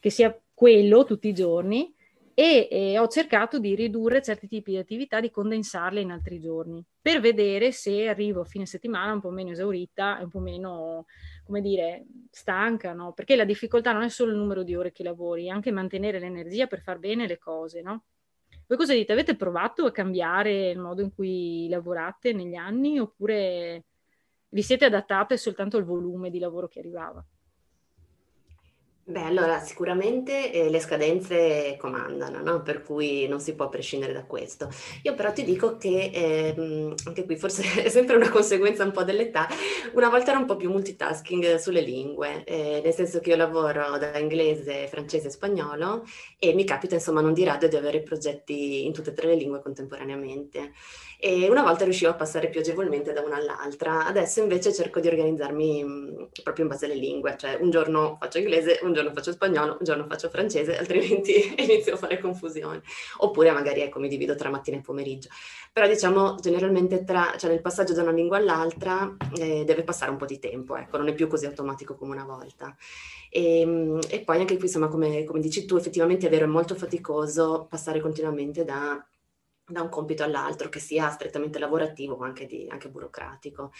che 0.00 0.10
sia 0.10 0.36
quello 0.54 1.04
tutti 1.04 1.28
i 1.28 1.34
giorni, 1.34 1.94
e, 2.38 2.68
e 2.70 2.98
ho 3.00 3.08
cercato 3.08 3.58
di 3.58 3.74
ridurre 3.74 4.22
certi 4.22 4.46
tipi 4.46 4.70
di 4.70 4.76
attività, 4.76 5.18
di 5.18 5.28
condensarle 5.28 6.00
in 6.00 6.12
altri 6.12 6.38
giorni, 6.38 6.84
per 7.00 7.20
vedere 7.20 7.72
se 7.72 8.06
arrivo 8.06 8.42
a 8.42 8.44
fine 8.44 8.64
settimana 8.64 9.12
un 9.12 9.20
po' 9.20 9.30
meno 9.30 9.50
esaurita, 9.50 10.20
un 10.22 10.28
po' 10.28 10.38
meno, 10.38 11.06
come 11.44 11.60
dire, 11.60 12.06
stanca, 12.30 12.92
no? 12.92 13.12
Perché 13.12 13.34
la 13.34 13.44
difficoltà 13.44 13.90
non 13.90 14.02
è 14.02 14.08
solo 14.08 14.30
il 14.30 14.38
numero 14.38 14.62
di 14.62 14.76
ore 14.76 14.92
che 14.92 15.02
lavori, 15.02 15.46
è 15.46 15.48
anche 15.48 15.72
mantenere 15.72 16.20
l'energia 16.20 16.68
per 16.68 16.80
far 16.80 17.00
bene 17.00 17.26
le 17.26 17.38
cose, 17.38 17.82
no? 17.82 18.04
Voi 18.68 18.76
cosa 18.76 18.92
dite? 18.92 19.12
Avete 19.12 19.34
provato 19.34 19.86
a 19.86 19.90
cambiare 19.90 20.68
il 20.68 20.78
modo 20.78 21.00
in 21.00 21.14
cui 21.14 21.68
lavorate 21.70 22.34
negli 22.34 22.54
anni 22.54 22.98
oppure 22.98 23.86
vi 24.50 24.62
siete 24.62 24.84
adattate 24.84 25.38
soltanto 25.38 25.78
al 25.78 25.84
volume 25.84 26.28
di 26.28 26.38
lavoro 26.38 26.68
che 26.68 26.80
arrivava? 26.80 27.24
Beh, 29.10 29.22
allora 29.22 29.58
sicuramente 29.60 30.52
eh, 30.52 30.68
le 30.68 30.80
scadenze 30.80 31.76
comandano, 31.78 32.42
no? 32.42 32.60
Per 32.60 32.82
cui 32.82 33.26
non 33.26 33.40
si 33.40 33.54
può 33.54 33.70
prescindere 33.70 34.12
da 34.12 34.24
questo. 34.26 34.68
Io 35.04 35.14
però 35.14 35.32
ti 35.32 35.44
dico 35.44 35.78
che, 35.78 36.10
ehm, 36.12 36.94
anche 37.06 37.24
qui 37.24 37.36
forse 37.36 37.62
è 37.84 37.88
sempre 37.88 38.16
una 38.16 38.28
conseguenza 38.28 38.84
un 38.84 38.90
po' 38.90 39.04
dell'età, 39.04 39.48
una 39.94 40.10
volta 40.10 40.32
ero 40.32 40.40
un 40.40 40.44
po' 40.44 40.56
più 40.56 40.70
multitasking 40.70 41.54
sulle 41.54 41.80
lingue, 41.80 42.44
eh, 42.44 42.82
nel 42.84 42.92
senso 42.92 43.20
che 43.20 43.30
io 43.30 43.36
lavoro 43.36 43.96
da 43.96 44.18
inglese, 44.18 44.88
francese 44.88 45.28
e 45.28 45.30
spagnolo 45.30 46.04
e 46.38 46.52
mi 46.52 46.64
capita 46.64 46.94
insomma 46.94 47.22
non 47.22 47.32
di 47.32 47.44
rado 47.44 47.66
di 47.66 47.76
avere 47.76 48.02
progetti 48.02 48.84
in 48.84 48.92
tutte 48.92 49.10
e 49.10 49.12
tre 49.14 49.28
le 49.28 49.36
lingue 49.36 49.62
contemporaneamente 49.62 50.72
e 51.20 51.48
una 51.48 51.62
volta 51.62 51.82
riuscivo 51.82 52.10
a 52.12 52.14
passare 52.14 52.48
più 52.48 52.60
agevolmente 52.60 53.12
da 53.12 53.22
una 53.22 53.36
all'altra, 53.36 54.06
adesso 54.06 54.40
invece 54.40 54.72
cerco 54.72 55.00
di 55.00 55.08
organizzarmi 55.08 55.82
mh, 55.82 55.88
mm, 55.88 56.24
proprio 56.44 56.64
in 56.64 56.70
base 56.70 56.84
alle 56.84 56.94
lingue, 56.94 57.36
cioè 57.36 57.58
un 57.60 57.70
giorno 57.70 58.16
faccio 58.20 58.38
inglese, 58.38 58.78
un 58.82 58.92
giorno 58.92 58.97
faccio 59.12 59.32
spagnolo, 59.32 59.76
un 59.78 59.84
giorno 59.84 60.06
faccio 60.06 60.28
francese, 60.28 60.76
altrimenti 60.76 61.54
inizio 61.58 61.94
a 61.94 61.96
fare 61.96 62.18
confusione, 62.18 62.82
oppure 63.18 63.50
magari 63.52 63.80
ecco 63.80 63.98
mi 63.98 64.08
divido 64.08 64.34
tra 64.34 64.50
mattina 64.50 64.76
e 64.76 64.80
pomeriggio, 64.80 65.28
però 65.72 65.86
diciamo 65.86 66.36
generalmente 66.36 67.04
tra, 67.04 67.34
cioè 67.38 67.50
nel 67.50 67.60
passaggio 67.60 67.94
da 67.94 68.02
una 68.02 68.12
lingua 68.12 68.36
all'altra 68.36 69.16
eh, 69.36 69.64
deve 69.64 69.82
passare 69.84 70.10
un 70.10 70.16
po' 70.16 70.26
di 70.26 70.38
tempo, 70.38 70.76
ecco, 70.76 70.96
non 70.96 71.08
è 71.08 71.14
più 71.14 71.28
così 71.28 71.46
automatico 71.46 71.94
come 71.94 72.12
una 72.12 72.24
volta. 72.24 72.74
E, 73.30 73.60
ehm, 73.60 74.00
e 74.08 74.20
poi 74.20 74.40
anche 74.40 74.56
qui, 74.56 74.64
insomma, 74.64 74.88
come, 74.88 75.24
come 75.24 75.40
dici 75.40 75.64
tu, 75.64 75.76
effettivamente 75.76 76.26
è 76.26 76.30
vero, 76.30 76.44
è 76.44 76.48
molto 76.48 76.74
faticoso 76.74 77.66
passare 77.68 78.00
continuamente 78.00 78.64
da 78.64 79.04
da 79.68 79.82
un 79.82 79.88
compito 79.88 80.22
all'altro, 80.24 80.68
che 80.68 80.80
sia 80.80 81.10
strettamente 81.10 81.58
lavorativo 81.58 82.14
o 82.14 82.22
anche, 82.22 82.66
anche 82.68 82.88
burocratico. 82.88 83.72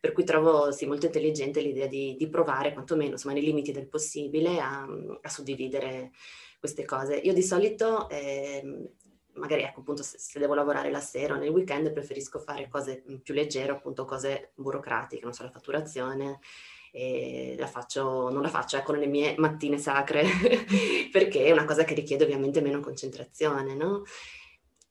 Per 0.00 0.12
cui 0.12 0.24
trovo 0.24 0.72
sì, 0.72 0.86
molto 0.86 1.06
intelligente 1.06 1.60
l'idea 1.60 1.86
di, 1.86 2.16
di 2.18 2.28
provare, 2.28 2.72
quantomeno 2.72 3.12
insomma, 3.12 3.34
nei 3.34 3.44
limiti 3.44 3.72
del 3.72 3.88
possibile, 3.88 4.60
a, 4.60 4.86
a, 5.20 5.28
suddividere 5.28 6.12
queste 6.58 6.84
cose. 6.84 7.16
Io 7.16 7.32
di 7.32 7.42
solito, 7.42 8.08
eh, 8.08 8.90
magari 9.34 9.62
ecco 9.62 9.80
appunto 9.80 10.02
se, 10.02 10.18
se, 10.18 10.38
devo 10.38 10.54
lavorare 10.54 10.90
la 10.90 11.00
sera 11.00 11.34
o 11.34 11.38
nel 11.38 11.50
weekend, 11.50 11.92
preferisco 11.92 12.38
fare 12.38 12.68
cose 12.68 13.02
più 13.22 13.34
leggere, 13.34 13.72
appunto 13.72 14.04
cose 14.04 14.52
burocratiche, 14.54 15.24
non 15.24 15.32
so, 15.32 15.44
la 15.44 15.50
fatturazione, 15.50 16.40
la 17.56 17.66
faccio, 17.66 18.30
non 18.30 18.40
la 18.40 18.48
faccio 18.48 18.78
ecco 18.78 18.92
nelle 18.92 19.06
mie 19.06 19.34
mattine 19.36 19.76
sacre 19.76 20.24
perché 21.12 21.44
è 21.44 21.52
una 21.52 21.66
cosa 21.66 21.84
che 21.84 21.92
richiede 21.92 22.24
ovviamente 22.24 22.62
meno 22.62 22.80
concentrazione, 22.80 23.74
no? 23.74 24.02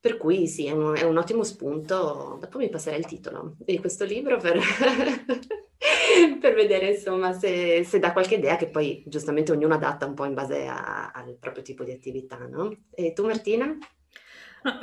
Per 0.06 0.18
cui 0.18 0.48
sì, 0.48 0.68
è 0.68 0.72
un, 0.72 0.96
è 0.96 1.02
un, 1.02 1.18
ottimo 1.18 1.42
spunto. 1.42 2.38
Dopo 2.40 2.60
mi 2.60 2.70
passerei 2.70 3.00
il 3.00 3.08
titolo 3.08 3.56
di 3.58 3.80
questo 3.80 4.06
libro 4.06 4.38
per, 4.38 4.60
per 6.40 6.54
vedere 6.54 6.92
insomma 6.92 7.34
se, 7.34 7.84
se, 7.84 7.98
dà 7.98 8.14
qualche 8.14 8.36
idea 8.36 8.56
che 8.56 8.68
poi 8.70 9.04
giustamente 9.08 9.52
ognuno 9.52 9.74
adatta 9.74 10.06
un 10.06 10.14
po' 10.14 10.26
in 10.26 10.36
base 10.36 10.68
a, 10.68 11.10
al 11.10 11.36
proprio 11.40 11.64
tipo 11.64 11.84
di 11.84 11.92
attività, 11.92 12.38
no? 12.38 12.72
E 12.92 13.14
tu 13.14 13.26
Martina? 13.26 13.76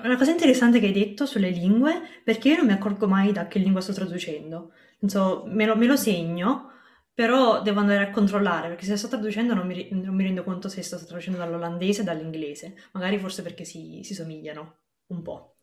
una 0.02 0.16
cosa 0.16 0.32
interessante 0.32 0.80
che 0.80 0.86
hai 0.86 0.92
detto 0.92 1.24
sulle 1.24 1.50
lingue, 1.50 2.02
perché 2.24 2.48
io 2.48 2.56
non 2.56 2.66
mi 2.66 2.72
accorgo 2.72 3.06
mai 3.06 3.30
da 3.30 3.46
che 3.46 3.60
lingua 3.60 3.80
sto 3.80 3.92
traducendo. 3.92 4.72
So, 5.06 5.44
me, 5.46 5.66
lo, 5.66 5.76
me 5.76 5.86
lo 5.86 5.94
segno, 5.94 6.72
però 7.14 7.62
devo 7.62 7.78
andare 7.78 8.02
a 8.02 8.10
controllare, 8.10 8.66
perché 8.66 8.86
se 8.86 8.96
sto 8.96 9.06
traducendo 9.06 9.54
non 9.54 9.68
mi, 9.68 9.88
non 9.92 10.16
mi 10.16 10.24
rendo 10.24 10.42
conto 10.42 10.68
se 10.68 10.82
sto 10.82 10.96
traducendo 10.96 11.38
dall'olandese 11.38 12.00
o 12.00 12.04
dall'inglese, 12.04 12.74
magari 12.90 13.18
forse 13.18 13.42
perché 13.42 13.62
si, 13.62 14.00
si 14.02 14.14
somigliano 14.14 14.78
un 15.12 15.22
po'. 15.22 15.56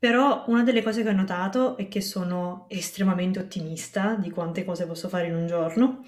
Però 0.00 0.44
una 0.46 0.62
delle 0.62 0.82
cose 0.82 1.02
che 1.02 1.10
ho 1.10 1.12
notato 1.12 1.76
è 1.76 1.86
che 1.86 2.00
sono 2.00 2.64
estremamente 2.70 3.38
ottimista 3.38 4.14
di 4.14 4.30
quante 4.30 4.64
cose 4.64 4.86
posso 4.86 5.10
fare 5.10 5.26
in 5.26 5.34
un 5.34 5.46
giorno 5.46 6.04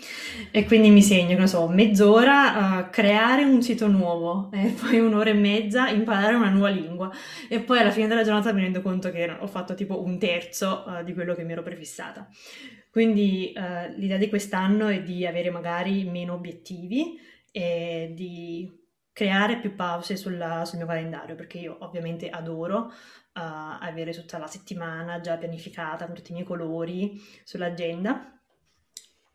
e 0.51 0.65
quindi 0.65 0.89
mi 0.89 1.03
segno, 1.03 1.37
non 1.37 1.47
so, 1.47 1.69
mezz'ora 1.69 2.55
a 2.55 2.89
creare 2.89 3.45
un 3.45 3.61
sito 3.61 3.89
nuovo 3.89 4.51
e 4.51 4.73
poi 4.81 4.99
un'ora 4.99 5.29
e 5.29 5.35
mezza 5.35 5.91
imparare 5.91 6.35
una 6.35 6.49
nuova 6.49 6.71
lingua 6.71 7.11
e 7.51 7.61
poi 7.61 7.81
alla 7.81 7.91
fine 7.91 8.07
della 8.07 8.23
giornata 8.23 8.51
mi 8.55 8.63
rendo 8.63 8.81
conto 8.81 9.11
che 9.11 9.31
ho 9.39 9.47
fatto 9.47 9.75
tipo 9.75 10.03
un 10.03 10.19
terzo 10.19 10.85
uh, 10.87 11.05
di 11.05 11.13
quello 11.13 11.35
che 11.35 11.45
mi 11.45 11.53
ero 11.53 11.63
prefissata. 11.63 12.27
Quindi 12.91 13.53
uh, 13.55 13.95
l'idea 13.99 14.17
di 14.17 14.31
quest'anno 14.31 14.87
è 14.87 15.03
di 15.03 15.27
avere 15.27 15.51
magari 15.51 16.05
meno 16.05 16.33
obiettivi 16.33 17.19
e 17.53 18.13
di 18.15 18.81
creare 19.13 19.59
più 19.59 19.75
pause 19.75 20.17
sulla, 20.17 20.65
sul 20.65 20.79
mio 20.79 20.87
calendario, 20.87 21.35
perché 21.35 21.59
io 21.59 21.77
ovviamente 21.81 22.29
adoro 22.31 22.87
uh, 22.87 22.91
avere 23.33 24.13
tutta 24.13 24.39
la 24.39 24.47
settimana 24.47 25.21
già 25.21 25.37
pianificata 25.37 26.07
con 26.07 26.15
tutti 26.15 26.31
i 26.31 26.35
miei 26.35 26.47
colori 26.47 27.21
sull'agenda, 27.45 28.41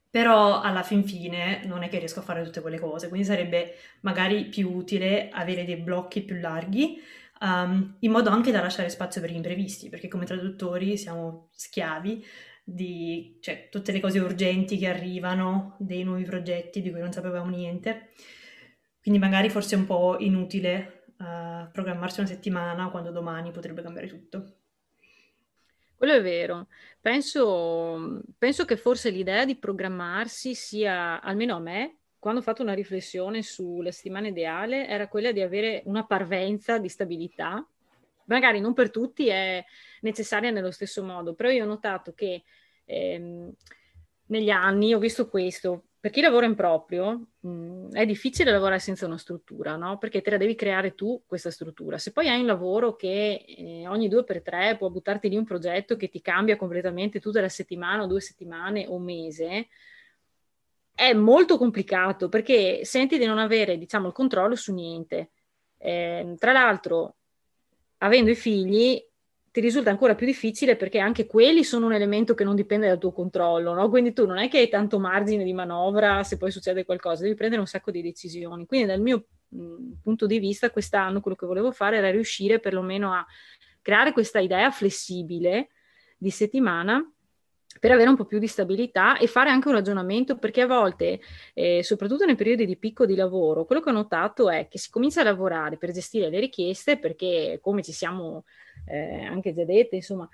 però 0.10 0.62
alla 0.62 0.84
fin 0.84 1.04
fine 1.04 1.64
non 1.66 1.84
è 1.84 1.90
che 1.90 2.00
riesco 2.00 2.20
a 2.20 2.24
fare 2.24 2.44
tutte 2.44 2.62
quelle 2.62 2.80
cose, 2.80 3.08
quindi 3.08 3.28
sarebbe 3.28 3.76
magari 4.02 4.46
più 4.46 4.72
utile 4.72 5.30
avere 5.30 5.64
dei 5.64 5.78
blocchi 5.78 6.24
più 6.24 6.40
larghi, 6.40 7.00
um, 7.42 7.98
in 8.00 8.12
modo 8.12 8.30
anche 8.30 8.52
da 8.52 8.62
lasciare 8.62 8.90
spazio 8.90 9.22
per 9.22 9.32
gli 9.32 9.36
imprevisti, 9.36 9.90
perché 9.90 10.08
come 10.08 10.26
traduttori 10.26 10.98
siamo 10.98 11.50
schiavi 11.52 12.26
di 12.64 13.38
cioè, 13.42 13.70
tutte 13.70 13.92
le 13.92 14.00
cose 14.00 14.20
urgenti 14.20 14.78
che 14.78 14.88
arrivano, 14.88 15.76
dei 15.78 16.04
nuovi 16.04 16.24
progetti 16.24 16.82
di 16.82 16.90
cui 16.90 17.00
non 17.00 17.12
sapevamo 17.12 17.50
niente. 17.50 18.10
Quindi 19.08 19.24
magari 19.24 19.50
forse 19.50 19.76
è 19.76 19.78
un 19.78 19.86
po' 19.86 20.18
inutile 20.20 21.06
uh, 21.20 21.72
programmarsi 21.72 22.20
una 22.20 22.28
settimana 22.28 22.90
quando 22.90 23.10
domani 23.10 23.52
potrebbe 23.52 23.82
cambiare 23.82 24.10
tutto. 24.10 24.56
Quello 25.96 26.12
è 26.12 26.22
vero. 26.22 26.68
Penso, 27.00 28.22
penso 28.38 28.66
che 28.66 28.76
forse 28.76 29.10
l'idea 29.10 29.46
di 29.46 29.56
programmarsi 29.56 30.54
sia, 30.56 31.22
almeno 31.22 31.56
a 31.56 31.60
me, 31.60 32.00
quando 32.20 32.42
ho 32.42 32.44
fatto 32.44 32.64
una 32.64 32.74
riflessione 32.74 33.44
sulla 33.44 33.94
settimana 33.94 34.28
ideale, 34.28 34.86
era 34.90 35.08
quella 35.08 35.32
di 35.32 35.40
avere 35.40 35.84
una 35.86 36.06
parvenza 36.06 36.78
di 36.78 36.90
stabilità. 36.90 37.66
Magari 38.26 38.60
non 38.60 38.74
per 38.74 38.92
tutti 38.92 39.30
è 39.30 39.64
necessaria 40.02 40.52
nello 40.52 40.72
stesso 40.72 41.02
modo, 41.02 41.34
però 41.34 41.50
io 41.50 41.64
ho 41.64 41.68
notato 41.68 42.12
che 42.14 42.44
ehm, 42.84 43.54
negli 44.26 44.50
anni 44.50 44.94
ho 44.94 45.00
visto 45.00 45.30
questo, 45.30 45.87
per 46.00 46.12
chi 46.12 46.22
lavora 46.22 46.46
in 46.46 46.56
proprio 46.56 47.30
mh, 47.40 47.50
mm, 47.50 47.92
è 47.92 48.06
difficile 48.06 48.52
lavorare 48.52 48.80
senza 48.80 49.06
una 49.06 49.18
struttura, 49.18 49.76
no? 49.76 49.98
Perché 49.98 50.22
te 50.22 50.30
la 50.30 50.38
devi 50.38 50.56
creare 50.56 50.94
tu 50.94 51.24
questa 51.26 51.52
struttura. 51.52 51.98
Se 51.98 52.12
poi 52.12 52.30
hai 52.30 52.40
un 52.40 52.46
lavoro 52.46 52.96
che 52.96 53.44
eh, 53.48 53.88
ogni 53.88 54.08
due 54.08 54.24
per 54.24 54.42
tre 54.42 54.78
può 54.78 54.90
buttarti 54.90 55.30
lì 55.30 55.38
un 55.38 55.46
progetto 55.46 55.96
che 55.96 56.10
ti 56.10 56.22
cambia 56.22 56.56
completamente 56.56 57.20
tutta 57.20 57.42
la 57.42 57.50
settimana 57.50 58.04
o 58.04 58.08
due 58.08 58.22
settimane 58.22 58.86
o 58.88 59.00
mese, 59.00 59.68
è 60.94 61.14
molto 61.14 61.58
complicato 61.58 62.30
perché 62.30 62.84
senti 62.84 63.18
di 63.18 63.26
non 63.26 63.38
avere, 63.38 63.78
diciamo, 63.78 64.08
il 64.08 64.14
controllo 64.14 64.56
su 64.56 64.74
niente. 64.74 65.32
Eh, 65.78 66.36
tra 66.40 66.52
l'altro, 66.52 67.18
avendo 67.98 68.32
i 68.32 68.36
figli, 68.36 69.04
ti 69.58 69.64
risulta 69.64 69.90
ancora 69.90 70.14
più 70.14 70.28
difficile 70.28 70.76
perché 70.76 71.00
anche 71.00 71.26
quelli 71.26 71.64
sono 71.64 71.88
un 71.88 71.94
elemento 71.94 72.36
che 72.36 72.44
non 72.44 72.54
dipende 72.54 72.86
dal 72.86 73.00
tuo 73.00 73.12
controllo, 73.12 73.74
no? 73.74 73.90
Quindi 73.90 74.14
tu 74.14 74.28
non 74.28 74.38
è 74.38 74.50
che 74.50 74.60
hai 74.60 74.70
tanto 74.70 75.00
margine 75.00 75.44
di 75.44 75.52
manovra 75.52 76.22
se 76.22 76.38
poi 76.38 76.52
succede 76.52 76.86
qualcosa, 76.86 77.24
devi 77.24 77.34
prendere 77.34 77.62
un 77.62 77.66
sacco 77.66 77.90
di 77.90 78.04
decisioni. 78.04 78.68
Quindi 78.68 78.86
dal 78.86 79.02
mio 79.02 79.26
punto 80.04 80.28
di 80.28 80.38
vista 80.38 80.70
quest'anno 80.70 81.22
quello 81.22 81.36
che 81.36 81.48
volevo 81.48 81.72
fare 81.72 81.98
era 81.98 82.12
riuscire 82.12 82.60
perlomeno 82.60 83.12
a 83.14 83.26
creare 83.82 84.12
questa 84.12 84.38
idea 84.38 84.70
flessibile 84.70 85.70
di 86.20 86.30
settimana 86.30 87.04
per 87.80 87.92
avere 87.92 88.10
un 88.10 88.16
po' 88.16 88.26
più 88.26 88.38
di 88.38 88.46
stabilità 88.46 89.18
e 89.18 89.26
fare 89.26 89.50
anche 89.50 89.70
un 89.70 89.74
ragionamento, 89.74 90.38
perché 90.38 90.62
a 90.62 90.68
volte, 90.68 91.20
eh, 91.56 91.82
soprattutto 91.84 92.26
nei 92.26 92.36
periodi 92.36 92.68
di 92.68 92.78
picco 92.78 93.08
di 93.08 93.16
lavoro, 93.16 93.66
quello 93.66 93.82
che 93.82 93.90
ho 93.90 93.94
notato 93.94 94.52
è 94.52 94.68
che 94.68 94.78
si 94.78 94.92
comincia 94.92 95.22
a 95.22 95.24
lavorare 95.24 95.78
per 95.78 95.92
gestire 95.92 96.30
le 96.30 96.40
richieste, 96.40 97.00
perché 97.00 97.58
come 97.60 97.82
ci 97.82 97.92
siamo 97.92 98.46
eh, 98.88 99.24
anche 99.26 99.54
già 99.54 99.64
dette, 99.66 99.98
insomma, 99.98 100.28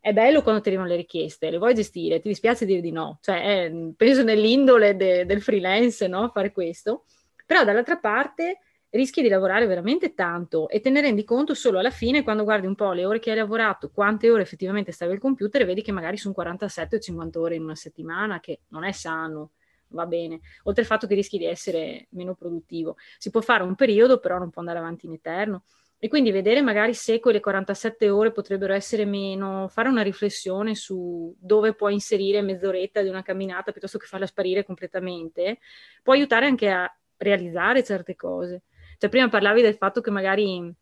è 0.00 0.12
bello 0.12 0.42
quando 0.42 0.60
ti 0.60 0.68
arrivano 0.68 0.88
le 0.88 0.96
richieste, 0.96 1.50
le 1.50 1.58
vuoi 1.58 1.74
gestire, 1.74 2.20
ti 2.20 2.28
dispiace 2.28 2.64
dire 2.64 2.80
di 2.80 2.92
no, 2.92 3.18
cioè 3.20 3.42
è, 3.42 3.72
penso 3.96 4.22
nell'indole 4.22 4.96
de, 4.96 5.26
del 5.26 5.42
freelance 5.42 6.06
no? 6.06 6.30
fare 6.32 6.52
questo, 6.52 7.04
però 7.44 7.64
dall'altra 7.64 7.96
parte 7.96 8.60
rischi 8.90 9.20
di 9.20 9.28
lavorare 9.28 9.66
veramente 9.66 10.14
tanto 10.14 10.68
e 10.68 10.80
te 10.80 10.90
ne 10.90 11.00
rendi 11.00 11.24
conto 11.24 11.54
solo 11.54 11.78
alla 11.78 11.90
fine 11.90 12.22
quando 12.22 12.44
guardi 12.44 12.66
un 12.66 12.74
po' 12.74 12.92
le 12.92 13.04
ore 13.04 13.18
che 13.18 13.30
hai 13.30 13.36
lavorato, 13.36 13.90
quante 13.90 14.30
ore 14.30 14.42
effettivamente 14.42 14.92
stavi 14.92 15.12
al 15.12 15.18
computer 15.18 15.62
e 15.62 15.64
vedi 15.64 15.82
che 15.82 15.92
magari 15.92 16.16
sono 16.16 16.34
47 16.34 16.96
o 16.96 16.98
50 16.98 17.40
ore 17.40 17.56
in 17.56 17.62
una 17.62 17.74
settimana, 17.74 18.40
che 18.40 18.60
non 18.68 18.84
è 18.84 18.92
sano, 18.92 19.50
va 19.88 20.06
bene, 20.06 20.40
oltre 20.64 20.82
al 20.82 20.88
fatto 20.88 21.06
che 21.06 21.14
rischi 21.14 21.38
di 21.38 21.46
essere 21.46 22.06
meno 22.10 22.34
produttivo. 22.34 22.96
Si 23.18 23.30
può 23.30 23.40
fare 23.40 23.62
un 23.62 23.74
periodo, 23.74 24.18
però 24.18 24.38
non 24.38 24.50
può 24.50 24.60
andare 24.60 24.78
avanti 24.78 25.06
in 25.06 25.12
eterno. 25.12 25.64
E 25.98 26.08
quindi 26.08 26.30
vedere 26.30 26.60
magari 26.60 26.92
se 26.92 27.20
quelle 27.20 27.40
47 27.40 28.10
ore 28.10 28.30
potrebbero 28.30 28.74
essere 28.74 29.06
meno, 29.06 29.66
fare 29.68 29.88
una 29.88 30.02
riflessione 30.02 30.74
su 30.74 31.34
dove 31.38 31.72
puoi 31.74 31.94
inserire 31.94 32.42
mezz'oretta 32.42 33.00
di 33.00 33.08
una 33.08 33.22
camminata 33.22 33.72
piuttosto 33.72 33.96
che 33.96 34.06
farla 34.06 34.26
sparire 34.26 34.62
completamente, 34.62 35.58
può 36.02 36.12
aiutare 36.12 36.46
anche 36.46 36.68
a 36.68 36.94
realizzare 37.16 37.82
certe 37.82 38.14
cose. 38.14 38.62
Cioè, 38.98 39.08
prima 39.08 39.28
parlavi 39.28 39.62
del 39.62 39.76
fatto 39.76 40.02
che 40.02 40.10
magari 40.10 40.72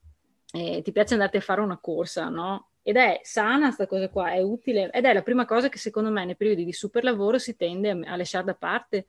eh, 0.53 0.83
ti 0.83 0.93
piace 0.93 1.15
andarti 1.15 1.37
a 1.37 1.41
fare 1.41 1.61
una 1.61 1.79
corsa, 1.79 2.29
no? 2.29 2.71
Ed 2.83 2.97
è 2.97 3.21
sana 3.23 3.67
questa 3.67 3.87
cosa 3.87 4.09
qua, 4.09 4.33
è 4.33 4.43
utile 4.43 4.91
ed 4.91 5.05
è 5.05 5.13
la 5.13 5.23
prima 5.23 5.47
cosa 5.47 5.69
che 5.69 5.79
secondo 5.79 6.11
me 6.11 6.25
nei 6.25 6.37
periodi 6.37 6.65
di 6.65 6.73
super 6.73 7.03
lavoro 7.03 7.39
si 7.39 7.57
tende 7.57 7.91
a, 7.91 7.99
a 8.13 8.17
lasciare 8.17 8.45
da 8.45 8.55
parte, 8.55 9.07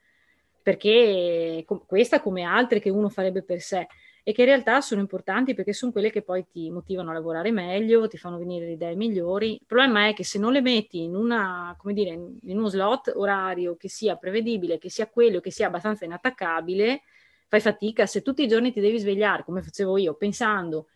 perché 0.62 1.64
com- 1.66 1.84
questa 1.86 2.22
come 2.22 2.44
altre 2.44 2.80
che 2.80 2.90
uno 2.90 3.10
farebbe 3.10 3.44
per 3.44 3.60
sé 3.60 3.88
e 4.27 4.34
che 4.34 4.41
in 4.41 4.48
realtà 4.48 4.82
sono 4.82 5.01
importanti 5.01 5.53
perché 5.53 5.72
sono 5.72 5.91
quelle 5.91 6.10
che 6.10 6.24
poi 6.24 6.48
ti 6.50 6.72
motivano 6.72 7.12
a 7.12 7.13
lavorare 7.13 7.51
meglio, 7.51 8.08
ti 8.08 8.17
fanno 8.17 8.39
venire 8.39 8.65
le 8.65 8.72
idee 8.72 8.96
migliori. 8.96 9.51
Il 9.51 9.67
problema 9.67 10.08
è 10.08 10.15
che 10.15 10.24
se 10.24 10.39
non 10.39 10.51
le 10.51 10.62
metti 10.62 11.03
in, 11.03 11.15
una, 11.15 11.77
dire, 11.91 12.10
in 12.10 12.58
uno 12.58 12.67
slot 12.67 13.13
orario 13.15 13.75
che 13.75 13.88
sia 13.88 14.15
prevedibile, 14.15 14.79
che 14.79 14.89
sia 14.89 15.08
quello, 15.08 15.39
che 15.41 15.51
sia 15.51 15.67
abbastanza 15.67 16.05
inattaccabile, 16.05 17.03
fai 17.48 17.60
fatica. 17.60 18.08
Se 18.08 18.24
tutti 18.24 18.41
i 18.41 18.48
giorni 18.48 18.74
ti 18.74 18.79
devi 18.79 18.98
svegliare, 18.98 19.44
come 19.44 19.62
facevo 19.62 19.96
io, 20.00 20.15
pensando 20.15 20.88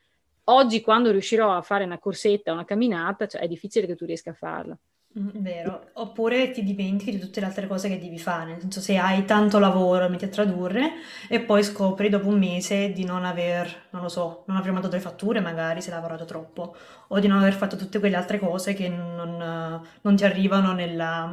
oggi 0.46 0.82
quando 0.82 1.12
riuscirò 1.12 1.52
a 1.56 1.62
fare 1.62 1.84
una 1.84 2.00
corsetta, 2.00 2.52
una 2.52 2.66
camminata, 2.66 3.28
cioè 3.28 3.42
è 3.42 3.48
difficile 3.48 3.86
che 3.86 3.96
tu 3.96 4.06
riesca 4.06 4.32
a 4.32 4.34
farla. 4.34 4.76
Mm, 5.20 5.30
vero, 5.42 5.90
oppure 5.94 6.52
ti 6.52 6.64
dimentichi 6.64 7.12
di 7.12 7.20
tutte 7.20 7.40
le 7.42 7.48
altre 7.48 7.68
cose 7.68 7.90
che 7.90 8.00
devi 8.00 8.18
fare, 8.20 8.52
nel 8.52 8.62
senso 8.62 8.80
se 8.80 8.96
hai 8.98 9.26
tanto 9.26 9.60
lavoro 9.60 10.08
metti 10.08 10.24
a 10.26 10.30
tradurre 10.30 10.94
e 11.28 11.42
poi 11.42 11.62
scopri 11.64 12.08
dopo 12.10 12.28
un 12.28 12.38
mese 12.38 12.92
di 12.94 13.04
non 13.04 13.26
aver, 13.26 13.88
non 13.90 14.04
lo 14.04 14.08
so, 14.08 14.44
non 14.48 14.56
aver 14.56 14.72
mandato 14.72 14.96
le 14.96 15.02
fatture 15.02 15.42
magari 15.42 15.82
se 15.82 15.90
hai 15.90 15.96
lavorato 15.96 16.24
troppo 16.26 16.76
o 17.10 17.20
di 17.20 17.28
non 17.28 17.40
aver 17.40 17.54
fatto 17.54 17.76
tutte 17.76 18.00
quelle 18.00 18.16
altre 18.16 18.40
cose 18.40 18.74
che 18.74 18.88
non, 18.88 19.82
non 20.02 20.16
ti 20.16 20.24
arrivano 20.24 20.72
nella, 20.74 21.26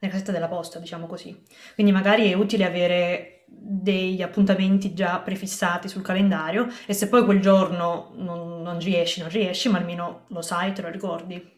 nella 0.00 0.12
casetta 0.12 0.32
della 0.32 0.48
posta, 0.48 0.78
diciamo 0.78 1.06
così. 1.06 1.40
Quindi 1.74 1.92
magari 1.92 2.30
è 2.30 2.34
utile 2.34 2.66
avere 2.66 3.44
degli 3.46 4.20
appuntamenti 4.22 4.92
già 4.92 5.18
prefissati 5.20 5.88
sul 5.88 6.02
calendario 6.02 6.66
e 6.86 6.92
se 6.92 7.08
poi 7.08 7.24
quel 7.24 7.40
giorno 7.40 8.12
non, 8.16 8.60
non 8.62 8.78
riesci, 8.80 9.20
non 9.20 9.28
riesci, 9.30 9.68
ma 9.70 9.78
almeno 9.78 10.24
lo 10.28 10.42
sai, 10.42 10.72
te 10.72 10.82
lo 10.82 10.88
ricordi. 10.90 11.53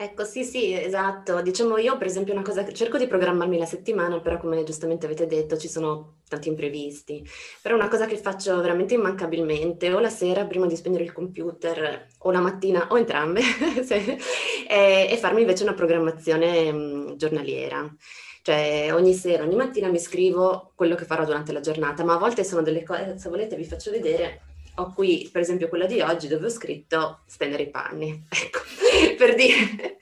Ecco, 0.00 0.22
sì, 0.24 0.44
sì, 0.44 0.72
esatto. 0.72 1.42
Diciamo 1.42 1.76
io, 1.76 1.96
per 1.98 2.06
esempio, 2.06 2.32
una 2.32 2.42
cosa 2.42 2.62
che 2.62 2.72
cerco 2.72 2.98
di 2.98 3.08
programmarmi 3.08 3.58
la 3.58 3.64
settimana, 3.66 4.20
però 4.20 4.38
come 4.38 4.62
giustamente 4.62 5.06
avete 5.06 5.26
detto, 5.26 5.56
ci 5.56 5.66
sono 5.68 6.18
tanti 6.28 6.46
imprevisti. 6.48 7.26
Però 7.60 7.74
una 7.74 7.88
cosa 7.88 8.06
che 8.06 8.16
faccio 8.16 8.60
veramente 8.60 8.94
immancabilmente, 8.94 9.92
o 9.92 9.98
la 9.98 10.08
sera 10.08 10.46
prima 10.46 10.66
di 10.66 10.76
spegnere 10.76 11.02
il 11.02 11.12
computer, 11.12 12.06
o 12.18 12.30
la 12.30 12.38
mattina, 12.40 12.86
o 12.92 12.96
entrambe, 12.96 13.40
è, 14.68 15.08
è, 15.10 15.16
farmi 15.16 15.40
invece 15.40 15.64
una 15.64 15.74
programmazione 15.74 16.70
mh, 16.70 17.16
giornaliera. 17.16 17.92
Cioè, 18.42 18.90
ogni 18.94 19.14
sera, 19.14 19.42
ogni 19.42 19.56
mattina 19.56 19.88
mi 19.88 19.98
scrivo 19.98 20.72
quello 20.76 20.94
che 20.94 21.04
farò 21.06 21.24
durante 21.24 21.52
la 21.52 21.60
giornata, 21.60 22.04
ma 22.04 22.14
a 22.14 22.18
volte 22.18 22.44
sono 22.44 22.62
delle 22.62 22.84
cose, 22.84 23.18
se 23.18 23.28
volete 23.28 23.56
vi 23.56 23.64
faccio 23.64 23.90
vedere, 23.90 24.42
ho 24.78 24.92
qui 24.92 25.28
per 25.30 25.42
esempio 25.42 25.68
quella 25.68 25.86
di 25.86 26.00
oggi 26.00 26.28
dove 26.28 26.46
ho 26.46 26.50
scritto 26.50 27.20
stendere 27.26 27.64
i 27.64 27.70
panni, 27.70 28.26
ecco, 28.28 28.60
per 29.16 29.34
dire, 29.34 29.98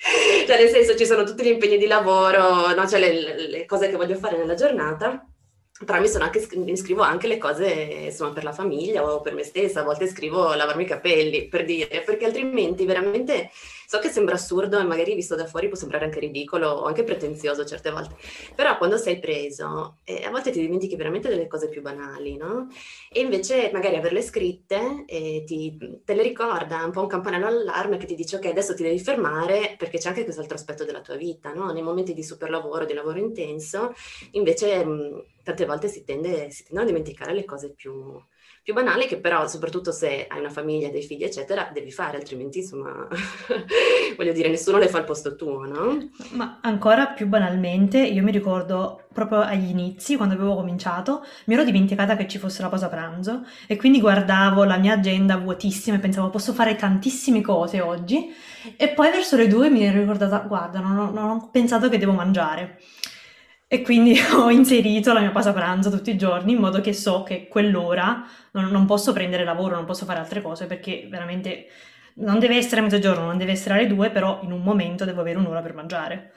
cioè 0.46 0.58
nel 0.58 0.68
senso 0.68 0.96
ci 0.96 1.06
sono 1.06 1.24
tutti 1.24 1.42
gli 1.42 1.48
impegni 1.48 1.78
di 1.78 1.86
lavoro, 1.86 2.74
no? 2.74 2.86
cioè 2.86 3.00
le, 3.00 3.48
le, 3.48 3.64
cose 3.64 3.88
che 3.88 3.96
voglio 3.96 4.16
fare 4.16 4.36
nella 4.36 4.54
giornata, 4.54 5.26
però 5.84 6.00
mi, 6.00 6.08
anche, 6.18 6.48
mi, 6.54 6.76
scrivo 6.76 7.02
anche 7.02 7.26
le 7.26 7.38
cose 7.38 7.68
insomma 7.68 8.32
per 8.32 8.44
la 8.44 8.52
famiglia 8.52 9.04
o 9.04 9.20
per 9.20 9.34
me 9.34 9.42
stessa, 9.42 9.80
a 9.80 9.84
volte 9.84 10.06
scrivo 10.06 10.54
lavarmi 10.54 10.84
i 10.84 10.86
capelli, 10.86 11.48
per 11.48 11.64
dire, 11.64 12.02
perché 12.02 12.26
altrimenti 12.26 12.84
veramente 12.84 13.50
So 13.86 13.98
che 14.00 14.08
sembra 14.08 14.34
assurdo 14.34 14.78
e 14.78 14.84
magari 14.84 15.14
visto 15.14 15.34
da 15.36 15.46
fuori 15.46 15.68
può 15.68 15.76
sembrare 15.76 16.04
anche 16.04 16.20
ridicolo 16.20 16.68
o 16.68 16.84
anche 16.84 17.04
pretenzioso 17.04 17.64
certe 17.64 17.90
volte, 17.90 18.16
però 18.54 18.76
quando 18.78 18.96
sei 18.96 19.18
preso 19.18 19.98
eh, 20.04 20.24
a 20.24 20.30
volte 20.30 20.50
ti 20.50 20.60
dimentichi 20.60 20.96
veramente 20.96 21.28
delle 21.28 21.46
cose 21.46 21.68
più 21.68 21.82
banali, 21.82 22.36
no? 22.36 22.68
E 23.10 23.20
invece 23.20 23.70
magari 23.72 23.96
averle 23.96 24.22
scritte 24.22 25.04
eh, 25.06 25.44
ti, 25.46 25.76
te 26.04 26.14
le 26.14 26.22
ricorda, 26.22 26.84
un 26.84 26.90
po' 26.90 27.00
un 27.02 27.06
campanello 27.06 27.46
allarme 27.46 27.96
che 27.96 28.06
ti 28.06 28.14
dice 28.14 28.36
ok 28.36 28.46
adesso 28.46 28.74
ti 28.74 28.82
devi 28.82 28.98
fermare 28.98 29.74
perché 29.78 29.98
c'è 29.98 30.08
anche 30.08 30.24
quest'altro 30.24 30.56
aspetto 30.56 30.84
della 30.84 31.00
tua 31.00 31.16
vita, 31.16 31.52
no? 31.52 31.70
Nei 31.72 31.82
momenti 31.82 32.12
di 32.14 32.22
super 32.24 32.50
lavoro, 32.50 32.84
di 32.84 32.92
lavoro 32.94 33.18
intenso, 33.18 33.92
invece 34.32 34.84
mh, 34.84 35.24
tante 35.42 35.64
volte 35.64 35.88
si 35.88 36.04
tende, 36.04 36.50
si 36.50 36.64
tendono 36.64 36.82
a 36.88 36.90
dimenticare 36.90 37.32
le 37.32 37.44
cose 37.44 37.72
più 37.72 37.92
più 38.66 38.74
banale 38.74 39.06
che 39.06 39.18
però, 39.18 39.46
soprattutto 39.46 39.92
se 39.92 40.26
hai 40.28 40.40
una 40.40 40.50
famiglia, 40.50 40.88
dei 40.88 41.04
figli, 41.04 41.22
eccetera, 41.22 41.70
devi 41.72 41.92
fare, 41.92 42.16
altrimenti, 42.16 42.58
insomma, 42.58 43.06
voglio 44.16 44.32
dire, 44.32 44.48
nessuno 44.48 44.78
le 44.78 44.88
fa 44.88 44.98
al 44.98 45.04
posto 45.04 45.36
tuo, 45.36 45.64
no? 45.66 46.10
Ma 46.32 46.58
ancora 46.62 47.06
più 47.06 47.28
banalmente, 47.28 48.00
io 48.00 48.24
mi 48.24 48.32
ricordo 48.32 49.04
proprio 49.12 49.38
agli 49.38 49.68
inizi, 49.68 50.16
quando 50.16 50.34
avevo 50.34 50.56
cominciato, 50.56 51.24
mi 51.44 51.54
ero 51.54 51.62
dimenticata 51.62 52.16
che 52.16 52.26
ci 52.26 52.38
fosse 52.38 52.60
la 52.60 52.68
pausa 52.68 52.88
pranzo 52.88 53.46
e 53.68 53.76
quindi 53.76 54.00
guardavo 54.00 54.64
la 54.64 54.78
mia 54.78 54.94
agenda 54.94 55.36
vuotissima 55.36 55.98
e 55.98 56.00
pensavo 56.00 56.30
posso 56.30 56.52
fare 56.52 56.74
tantissime 56.74 57.42
cose 57.42 57.80
oggi 57.80 58.34
e 58.76 58.88
poi 58.88 59.12
verso 59.12 59.36
le 59.36 59.46
due 59.46 59.70
mi 59.70 59.84
ero 59.84 60.00
ricordata, 60.00 60.38
guarda, 60.40 60.80
non 60.80 60.98
ho, 60.98 61.10
non 61.12 61.30
ho 61.30 61.48
pensato 61.52 61.88
che 61.88 61.98
devo 61.98 62.14
mangiare. 62.14 62.80
E 63.68 63.82
quindi 63.82 64.16
ho 64.34 64.50
inserito 64.50 65.12
la 65.12 65.20
mia 65.20 65.30
pausa 65.30 65.52
pranzo 65.52 65.90
tutti 65.90 66.10
i 66.10 66.16
giorni 66.16 66.52
in 66.52 66.58
modo 66.58 66.80
che 66.80 66.92
so 66.92 67.22
che 67.22 67.48
quell'ora 67.48 68.24
non, 68.52 68.66
non, 68.66 68.86
posso 68.86 69.12
prendere 69.12 69.44
lavoro, 69.44 69.74
non 69.74 69.84
posso 69.84 70.04
fare 70.04 70.20
altre 70.20 70.40
cose 70.40 70.66
perché 70.66 71.06
veramente 71.10 71.66
non 72.16 72.38
deve 72.38 72.56
essere 72.56 72.80
mezzogiorno, 72.80 73.24
non 73.24 73.36
deve 73.36 73.52
essere 73.52 73.74
alle 73.74 73.86
due, 73.86 74.10
però 74.10 74.40
in 74.42 74.52
un 74.52 74.62
momento 74.62 75.04
devo 75.04 75.20
avere 75.20 75.38
un'ora 75.38 75.60
per 75.62 75.74
mangiare. 75.74 76.32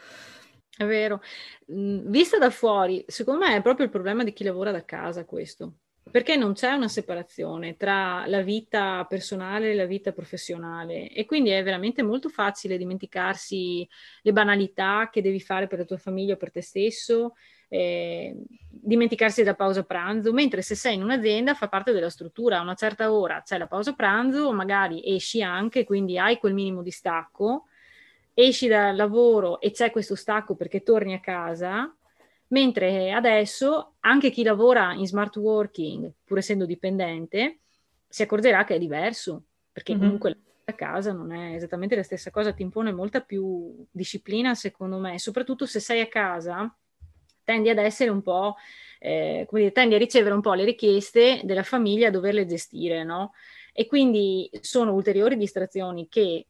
È 0.75 0.85
vero. 0.85 1.21
Vista 1.67 2.37
da 2.37 2.49
fuori, 2.49 3.03
secondo 3.07 3.45
me 3.45 3.55
è 3.55 3.61
proprio 3.61 3.85
il 3.85 3.91
problema 3.91 4.23
di 4.23 4.33
chi 4.33 4.43
lavora 4.43 4.71
da 4.71 4.83
casa 4.83 5.25
questo 5.25 5.73
perché 6.11 6.35
non 6.35 6.53
c'è 6.53 6.71
una 6.71 6.87
separazione 6.87 7.77
tra 7.77 8.25
la 8.27 8.41
vita 8.41 9.05
personale 9.07 9.71
e 9.71 9.75
la 9.75 9.85
vita 9.85 10.11
professionale? 10.11 11.09
E 11.09 11.25
quindi 11.25 11.49
è 11.49 11.63
veramente 11.63 12.03
molto 12.03 12.29
facile 12.29 12.77
dimenticarsi 12.77 13.87
le 14.21 14.31
banalità 14.31 15.09
che 15.11 15.21
devi 15.21 15.39
fare 15.39 15.67
per 15.67 15.79
la 15.79 15.85
tua 15.85 15.97
famiglia 15.97 16.33
o 16.33 16.37
per 16.37 16.51
te 16.51 16.61
stesso, 16.61 17.35
eh, 17.67 18.35
dimenticarsi 18.69 19.41
della 19.43 19.55
pausa 19.55 19.83
pranzo, 19.83 20.33
mentre 20.33 20.61
se 20.61 20.75
sei 20.75 20.95
in 20.95 21.03
un'azienda 21.03 21.53
fa 21.53 21.67
parte 21.67 21.91
della 21.91 22.09
struttura, 22.09 22.57
a 22.57 22.61
una 22.61 22.75
certa 22.75 23.13
ora 23.13 23.41
c'è 23.43 23.57
la 23.57 23.67
pausa 23.67 23.93
pranzo 23.93 24.51
magari 24.51 25.01
esci 25.05 25.41
anche, 25.41 25.83
quindi 25.83 26.17
hai 26.17 26.39
quel 26.39 26.53
minimo 26.53 26.81
di 26.81 26.91
stacco, 26.91 27.65
esci 28.33 28.67
dal 28.67 28.95
lavoro 28.95 29.59
e 29.59 29.71
c'è 29.71 29.91
questo 29.91 30.15
stacco 30.15 30.55
perché 30.55 30.81
torni 30.81 31.13
a 31.13 31.19
casa 31.19 31.93
Mentre 32.51 33.11
adesso 33.11 33.95
anche 34.01 34.31
chi 34.31 34.43
lavora 34.43 34.93
in 34.93 35.05
smart 35.05 35.35
working, 35.37 36.11
pur 36.23 36.37
essendo 36.37 36.65
dipendente, 36.65 37.59
si 38.07 38.23
accorgerà 38.23 38.63
che 38.63 38.75
è 38.75 38.79
diverso, 38.79 39.43
perché 39.71 39.93
mm-hmm. 39.93 40.01
comunque 40.01 40.39
a 40.65 40.73
casa 40.73 41.11
non 41.11 41.31
è 41.31 41.53
esattamente 41.53 41.95
la 41.95 42.03
stessa 42.03 42.31
cosa, 42.31 42.53
ti 42.53 42.61
impone 42.61 42.91
molta 42.91 43.21
più 43.21 43.85
disciplina 43.91 44.55
secondo 44.55 44.97
me, 44.97 45.19
soprattutto 45.19 45.65
se 45.65 45.79
sei 45.79 46.01
a 46.01 46.07
casa 46.07 46.73
tendi 47.43 47.69
ad 47.69 47.79
essere 47.79 48.11
un 48.11 48.21
po', 48.21 48.55
eh, 48.99 49.45
come 49.47 49.61
dire, 49.61 49.73
tendi 49.73 49.95
a 49.95 49.97
ricevere 49.97 50.35
un 50.35 50.41
po' 50.41 50.53
le 50.53 50.65
richieste 50.65 51.41
della 51.43 51.63
famiglia 51.63 52.09
a 52.09 52.11
doverle 52.11 52.45
gestire, 52.45 53.03
no? 53.03 53.33
E 53.73 53.87
quindi 53.87 54.49
sono 54.61 54.93
ulteriori 54.93 55.35
distrazioni 55.35 56.07
che 56.07 56.45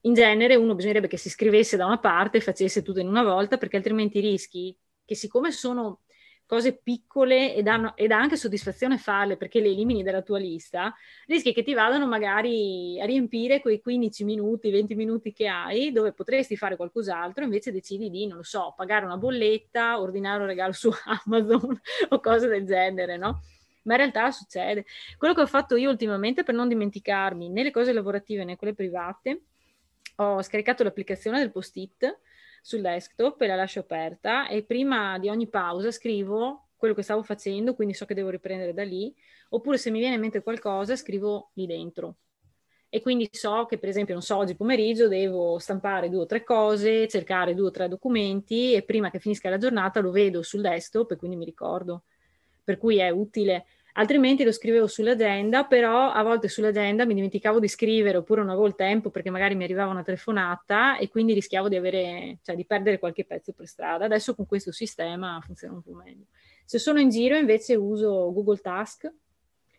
in 0.00 0.12
genere 0.12 0.56
uno 0.56 0.74
bisognerebbe 0.74 1.06
che 1.06 1.16
si 1.16 1.30
scrivesse 1.30 1.76
da 1.76 1.86
una 1.86 1.98
parte 1.98 2.38
e 2.38 2.40
facesse 2.40 2.82
tutto 2.82 2.98
in 2.98 3.08
una 3.08 3.22
volta, 3.22 3.58
perché 3.58 3.76
altrimenti 3.76 4.18
rischi 4.18 4.76
che 5.04 5.14
siccome 5.14 5.50
sono 5.50 6.00
cose 6.46 6.76
piccole 6.76 7.54
ed, 7.54 7.66
hanno, 7.66 7.96
ed 7.96 8.10
ha 8.12 8.18
anche 8.18 8.36
soddisfazione 8.36 8.98
farle 8.98 9.36
perché 9.36 9.60
le 9.60 9.68
elimini 9.68 10.02
dalla 10.02 10.22
tua 10.22 10.38
lista, 10.38 10.94
rischi 11.26 11.52
che 11.52 11.62
ti 11.62 11.74
vadano 11.74 12.06
magari 12.06 13.00
a 13.00 13.06
riempire 13.06 13.60
quei 13.60 13.80
15 13.80 14.24
minuti, 14.24 14.70
20 14.70 14.94
minuti 14.94 15.32
che 15.32 15.48
hai 15.48 15.90
dove 15.90 16.12
potresti 16.12 16.56
fare 16.56 16.76
qualcos'altro, 16.76 17.44
invece 17.44 17.72
decidi 17.72 18.10
di, 18.10 18.26
non 18.26 18.38
lo 18.38 18.42
so, 18.42 18.74
pagare 18.76 19.04
una 19.04 19.16
bolletta, 19.16 20.00
ordinare 20.00 20.42
un 20.42 20.46
regalo 20.46 20.72
su 20.72 20.90
Amazon 21.24 21.80
o 22.10 22.20
cose 22.20 22.46
del 22.46 22.64
genere, 22.66 23.16
no? 23.16 23.42
Ma 23.84 23.94
in 23.94 23.98
realtà 23.98 24.30
succede. 24.30 24.86
Quello 25.18 25.34
che 25.34 25.42
ho 25.42 25.46
fatto 25.46 25.76
io 25.76 25.90
ultimamente 25.90 26.42
per 26.42 26.54
non 26.54 26.68
dimenticarmi 26.68 27.50
né 27.50 27.62
le 27.62 27.70
cose 27.70 27.92
lavorative 27.92 28.44
né 28.44 28.56
quelle 28.56 28.74
private, 28.74 29.42
ho 30.16 30.42
scaricato 30.42 30.82
l'applicazione 30.82 31.38
del 31.38 31.50
post-it 31.50 32.18
sul 32.64 32.80
desktop 32.80 33.42
e 33.42 33.46
la 33.46 33.56
lascio 33.56 33.80
aperta 33.80 34.48
e 34.48 34.62
prima 34.64 35.18
di 35.18 35.28
ogni 35.28 35.48
pausa 35.48 35.90
scrivo 35.90 36.68
quello 36.78 36.94
che 36.94 37.02
stavo 37.02 37.22
facendo, 37.22 37.74
quindi 37.74 37.92
so 37.92 38.06
che 38.06 38.14
devo 38.14 38.30
riprendere 38.30 38.72
da 38.72 38.82
lì, 38.82 39.14
oppure 39.50 39.76
se 39.76 39.90
mi 39.90 39.98
viene 39.98 40.14
in 40.14 40.20
mente 40.22 40.42
qualcosa 40.42 40.96
scrivo 40.96 41.50
lì 41.54 41.66
dentro. 41.66 42.16
E 42.88 43.02
quindi 43.02 43.28
so 43.30 43.66
che, 43.66 43.76
per 43.76 43.90
esempio, 43.90 44.14
non 44.14 44.22
so, 44.22 44.36
oggi 44.36 44.56
pomeriggio 44.56 45.08
devo 45.08 45.58
stampare 45.58 46.08
due 46.08 46.22
o 46.22 46.26
tre 46.26 46.42
cose, 46.42 47.06
cercare 47.06 47.54
due 47.54 47.66
o 47.66 47.70
tre 47.70 47.86
documenti 47.86 48.72
e 48.72 48.82
prima 48.82 49.10
che 49.10 49.18
finisca 49.18 49.50
la 49.50 49.58
giornata 49.58 50.00
lo 50.00 50.10
vedo 50.10 50.40
sul 50.42 50.62
desktop 50.62 51.10
e 51.10 51.16
quindi 51.16 51.36
mi 51.36 51.44
ricordo. 51.44 52.04
Per 52.64 52.78
cui 52.78 52.96
è 52.96 53.10
utile 53.10 53.66
altrimenti 53.94 54.44
lo 54.44 54.52
scrivevo 54.52 54.86
sull'agenda, 54.86 55.64
però 55.64 56.10
a 56.10 56.22
volte 56.22 56.48
sull'agenda 56.48 57.04
mi 57.04 57.14
dimenticavo 57.14 57.58
di 57.58 57.68
scrivere 57.68 58.18
oppure 58.18 58.40
non 58.40 58.50
avevo 58.50 58.66
il 58.66 58.74
tempo 58.74 59.10
perché 59.10 59.30
magari 59.30 59.54
mi 59.54 59.64
arrivava 59.64 59.90
una 59.90 60.02
telefonata 60.02 60.98
e 60.98 61.08
quindi 61.08 61.32
rischiavo 61.32 61.68
di, 61.68 61.76
avere, 61.76 62.38
cioè, 62.42 62.56
di 62.56 62.64
perdere 62.64 62.98
qualche 62.98 63.24
pezzo 63.24 63.52
per 63.52 63.66
strada. 63.66 64.04
Adesso 64.04 64.34
con 64.34 64.46
questo 64.46 64.72
sistema 64.72 65.40
funziona 65.44 65.74
un 65.74 65.82
po' 65.82 65.94
meglio. 65.94 66.26
Se 66.64 66.78
sono 66.78 66.98
in 66.98 67.10
giro 67.10 67.36
invece 67.36 67.74
uso 67.74 68.32
Google 68.32 68.58
Task, 68.58 69.12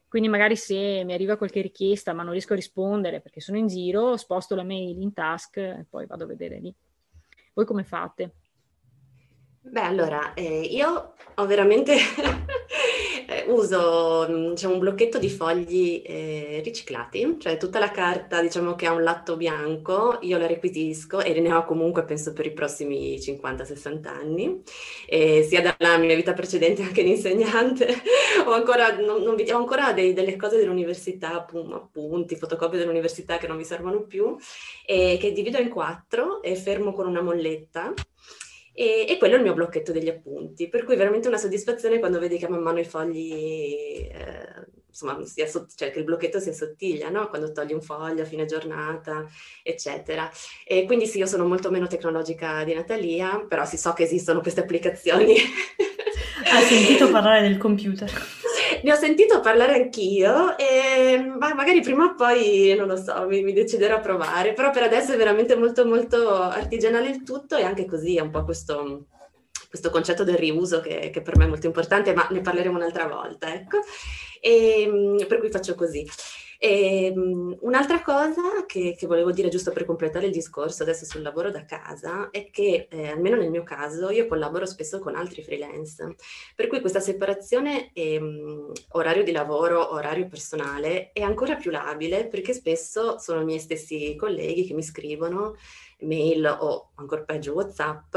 quindi 0.07 0.29
magari 0.29 0.55
se 0.55 1.03
mi 1.03 1.13
arriva 1.13 1.35
qualche 1.35 1.61
richiesta 1.61 2.13
ma 2.13 2.23
non 2.23 2.31
riesco 2.31 2.53
a 2.53 2.57
rispondere 2.57 3.19
perché 3.19 3.41
sono 3.41 3.57
in 3.57 3.67
giro, 3.67 4.15
sposto 4.15 4.55
la 4.55 4.63
mail 4.63 5.01
in 5.01 5.13
task 5.13 5.57
e 5.57 5.85
poi 5.89 6.05
vado 6.05 6.23
a 6.23 6.27
vedere 6.27 6.59
lì. 6.59 6.73
Voi 7.53 7.65
come 7.65 7.83
fate? 7.83 8.35
Beh, 9.61 9.81
allora, 9.81 10.33
eh, 10.35 10.61
io 10.61 11.15
ho 11.33 11.45
veramente 11.47 11.95
uso 13.47 14.27
mm, 14.29 14.49
diciamo, 14.51 14.73
un 14.73 14.79
blocchetto 14.79 15.17
di 15.17 15.29
fogli 15.29 16.01
eh, 16.05 16.61
riciclati, 16.63 17.37
cioè 17.39 17.57
tutta 17.57 17.79
la 17.79 17.91
carta 17.91 18.41
diciamo, 18.41 18.75
che 18.75 18.85
ha 18.85 18.93
un 18.93 19.03
lato 19.03 19.37
bianco, 19.37 20.17
io 20.21 20.37
la 20.37 20.47
requisisco 20.47 21.21
e 21.21 21.39
ne 21.39 21.53
ho 21.53 21.65
comunque 21.65 22.03
penso 22.03 22.33
per 22.33 22.45
i 22.45 22.53
prossimi 22.53 23.17
50-60 23.17 24.07
anni, 24.07 24.61
sia 25.07 25.61
dalla 25.61 25.97
mia 25.97 26.15
vita 26.15 26.33
precedente 26.33 26.81
anche 26.81 27.03
di 27.03 27.11
insegnante, 27.11 27.87
ho 28.45 28.51
ancora, 28.51 28.95
non, 28.97 29.21
non, 29.21 29.35
ho 29.37 29.57
ancora 29.57 29.93
dei, 29.93 30.13
delle 30.13 30.35
cose 30.35 30.57
dell'università, 30.57 31.33
appunti, 31.33 32.35
fotocopie 32.35 32.79
dell'università 32.79 33.37
che 33.37 33.47
non 33.47 33.57
mi 33.57 33.63
servono 33.63 34.03
più, 34.03 34.35
e 34.85 35.17
che 35.19 35.31
divido 35.31 35.57
in 35.57 35.69
quattro 35.69 36.41
e 36.41 36.55
fermo 36.55 36.93
con 36.93 37.07
una 37.07 37.21
molletta 37.21 37.93
e, 38.75 39.05
e, 39.07 39.17
quello 39.17 39.35
è 39.35 39.37
il 39.37 39.43
mio 39.43 39.53
blocchetto 39.53 39.93
degli 39.93 40.09
appunti, 40.09 40.67
per 40.67 40.83
cui 40.83 40.97
veramente 40.97 41.29
una 41.29 41.37
soddisfazione 41.37 41.97
quando 41.99 42.19
vedi 42.19 42.37
che 42.37 42.49
man 42.49 42.61
mano 42.61 42.79
i 42.79 42.83
fogli, 42.83 44.09
eh, 44.11 44.65
insomma, 44.89 45.17
assott- 45.17 45.73
cioè 45.75 45.91
che 45.91 45.99
il 45.99 46.03
blocchetto 46.03 46.39
si 46.39 46.49
assottiglia, 46.49 47.09
no? 47.09 47.29
Quando 47.29 47.53
togli 47.53 47.71
un 47.71 47.81
foglio 47.81 48.23
a 48.23 48.25
fine 48.25 48.43
giornata, 48.43 49.25
eccetera. 49.63 50.29
E 50.67 50.83
quindi 50.85 51.07
sì, 51.07 51.19
io 51.19 51.25
sono 51.25 51.47
molto 51.47 51.71
meno 51.71 51.87
tecnologica 51.87 52.65
di 52.65 52.73
Natalia, 52.73 53.45
però 53.47 53.63
si 53.65 53.77
so 53.77 53.93
che 53.93 54.03
esistono 54.03 54.41
queste 54.41 54.61
applicazioni. 54.61 55.35
Hai 56.51 56.63
sentito 56.63 57.09
parlare 57.11 57.41
del 57.41 57.57
computer? 57.57 58.11
Ne 58.83 58.91
ho 58.91 58.95
sentito 58.95 59.39
parlare 59.39 59.75
anch'io 59.75 60.57
e 60.57 61.17
magari 61.37 61.81
prima 61.81 62.05
o 62.05 62.15
poi, 62.15 62.73
non 62.77 62.87
lo 62.87 62.97
so, 62.97 63.25
mi, 63.27 63.43
mi, 63.43 63.53
deciderò 63.53 63.95
a 63.95 63.99
provare, 63.99 64.53
però 64.53 64.71
per 64.71 64.83
adesso 64.83 65.13
è 65.13 65.17
veramente 65.17 65.55
molto 65.55 65.85
molto 65.85 66.33
artigianale 66.33 67.09
il 67.09 67.23
tutto 67.23 67.55
e 67.55 67.63
anche 67.63 67.85
così 67.85 68.17
è 68.17 68.21
un 68.21 68.31
po' 68.31 68.43
questo, 68.43 69.07
questo 69.69 69.89
concetto 69.89 70.23
del 70.23 70.37
riuso 70.37 70.81
che, 70.81 71.09
che, 71.11 71.21
per 71.21 71.37
me 71.37 71.45
è 71.45 71.47
molto 71.47 71.67
importante, 71.67 72.13
ma 72.13 72.27
ne 72.31 72.41
parleremo 72.41 72.77
un'altra 72.77 73.07
volta, 73.07 73.53
ecco. 73.53 73.79
E, 74.39 75.25
per 75.27 75.39
cui 75.39 75.49
faccio 75.49 75.75
così. 75.75 76.05
E, 76.57 77.11
um, 77.15 77.55
un'altra 77.61 78.01
cosa 78.01 78.65
che, 78.65 78.95
che, 78.97 79.07
volevo 79.07 79.31
dire 79.31 79.49
giusto 79.49 79.71
per 79.71 79.85
completare 79.85 80.27
il 80.27 80.31
discorso 80.31 80.83
adesso 80.83 81.05
sul 81.05 81.21
lavoro 81.21 81.51
da 81.51 81.65
casa 81.65 82.29
è 82.31 82.49
che 82.49 82.87
eh, 82.89 83.09
almeno 83.09 83.35
nel 83.35 83.49
mio 83.49 83.63
caso 83.63 84.09
io 84.09 84.27
collaboro 84.27 84.65
spesso 84.65 84.99
con 84.99 85.15
altri 85.15 85.43
freelance, 85.43 86.15
per 86.55 86.67
cui 86.67 86.79
questa 86.79 86.99
separazione 86.99 87.91
ehm, 87.93 88.71
orario 88.91 89.23
di 89.23 89.31
lavoro, 89.31 89.93
orario 89.93 90.27
personale 90.27 91.11
è 91.11 91.21
ancora 91.21 91.55
più 91.55 91.71
labile 91.71 92.27
perché 92.27 92.53
spesso 92.53 93.17
sono 93.19 93.41
i 93.41 93.45
miei 93.45 93.59
stessi 93.59 94.15
colleghi 94.15 94.65
che 94.65 94.73
mi 94.73 94.83
scrivono 94.83 95.55
mail 95.99 96.45
o 96.59 96.91
ancora 96.95 97.23
peggio 97.23 97.53
WhatsApp 97.53 98.15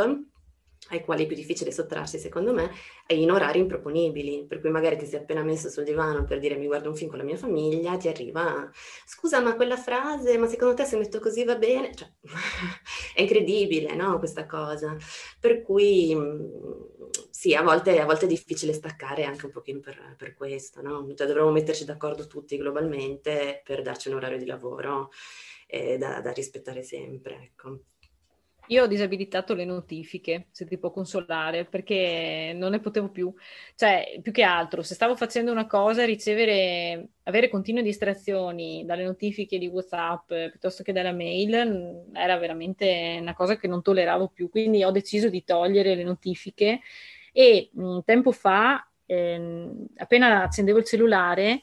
ai 0.90 1.05
quali 1.05 1.24
è 1.24 1.27
più 1.27 1.37
difficile 1.37 1.72
sottrarsi 1.72 2.18
secondo 2.18 2.53
me, 2.53 2.70
in 3.09 3.31
orari 3.31 3.59
improponibili, 3.59 4.46
per 4.46 4.61
cui 4.61 4.70
magari 4.70 4.96
ti 4.96 5.07
sei 5.07 5.20
appena 5.20 5.42
messo 5.42 5.68
sul 5.68 5.85
divano 5.85 6.24
per 6.24 6.38
dire 6.38 6.57
mi 6.57 6.66
guardo 6.66 6.88
un 6.88 6.96
film 6.96 7.11
con 7.11 7.18
la 7.18 7.24
mia 7.24 7.37
famiglia, 7.37 7.96
ti 7.96 8.09
arriva, 8.09 8.70
scusa 9.07 9.40
ma 9.40 9.55
quella 9.57 9.77
frase, 9.77 10.37
ma 10.38 10.46
secondo 10.46 10.74
te 10.74 10.85
se 10.85 10.96
metto 10.96 11.20
così 11.20 11.44
va 11.44 11.57
bene? 11.57 11.94
Cioè, 11.94 12.11
è 13.14 13.22
incredibile, 13.22 13.94
no, 13.94 14.18
questa 14.18 14.46
cosa. 14.46 14.96
Per 15.40 15.62
cui 15.62 16.16
sì, 17.31 17.55
a 17.55 17.62
volte, 17.62 18.01
a 18.01 18.05
volte, 18.05 18.24
è 18.27 18.29
difficile 18.29 18.72
staccare 18.72 19.24
anche 19.24 19.46
un 19.46 19.53
pochino 19.53 19.81
per, 19.81 20.14
per 20.16 20.35
questo, 20.35 20.83
no? 20.83 21.07
Cioè 21.14 21.27
dovremmo 21.27 21.51
metterci 21.51 21.85
d'accordo 21.85 22.27
tutti 22.27 22.57
globalmente 22.57 23.62
per 23.64 23.83
darci 23.83 24.09
un 24.09 24.14
orario 24.16 24.38
di 24.38 24.46
lavoro 24.46 25.11
eh, 25.66 25.96
da, 25.98 26.20
da 26.20 26.33
rispettare 26.33 26.83
sempre, 26.83 27.37
ecco. 27.42 27.81
Io 28.70 28.83
ho 28.85 28.87
disabilitato 28.87 29.54
le 29.54 29.64
notifiche, 29.64 30.48
se 30.50 30.66
ti 30.66 30.76
può 30.78 30.90
consolare, 30.90 31.64
perché 31.64 32.52
non 32.54 32.70
ne 32.72 32.81
potevo 32.81 33.09
più. 33.11 33.33
Cioè, 33.74 34.18
più 34.22 34.31
che 34.31 34.42
altro, 34.42 34.83
se 34.83 34.94
stavo 34.94 35.16
facendo 35.16 35.50
una 35.50 35.66
cosa, 35.66 36.04
ricevere, 36.04 37.09
avere 37.24 37.48
continue 37.48 37.83
distrazioni 37.83 38.85
dalle 38.85 39.04
notifiche 39.04 39.57
di 39.59 39.68
WhatsApp 39.68 40.26
piuttosto 40.50 40.83
che 40.83 40.92
dalla 40.92 41.12
mail 41.12 42.04
era 42.12 42.37
veramente 42.37 43.16
una 43.20 43.35
cosa 43.35 43.57
che 43.57 43.68
non 43.68 43.81
tolleravo 43.81 44.28
più. 44.28 44.50
Quindi 44.50 44.85
ho 44.85 44.90
deciso 44.90 45.31
di 45.31 45.44
togliere 45.44 45.94
le 45.94 46.04
notifiche 46.04 46.81
e 47.33 47.70
mh, 47.72 48.00
tempo 48.04 48.33
fa, 48.33 48.87
ehm, 49.07 49.87
appena 49.96 50.42
accendevo 50.42 50.78
il 50.78 50.85
cellulare, 50.85 51.62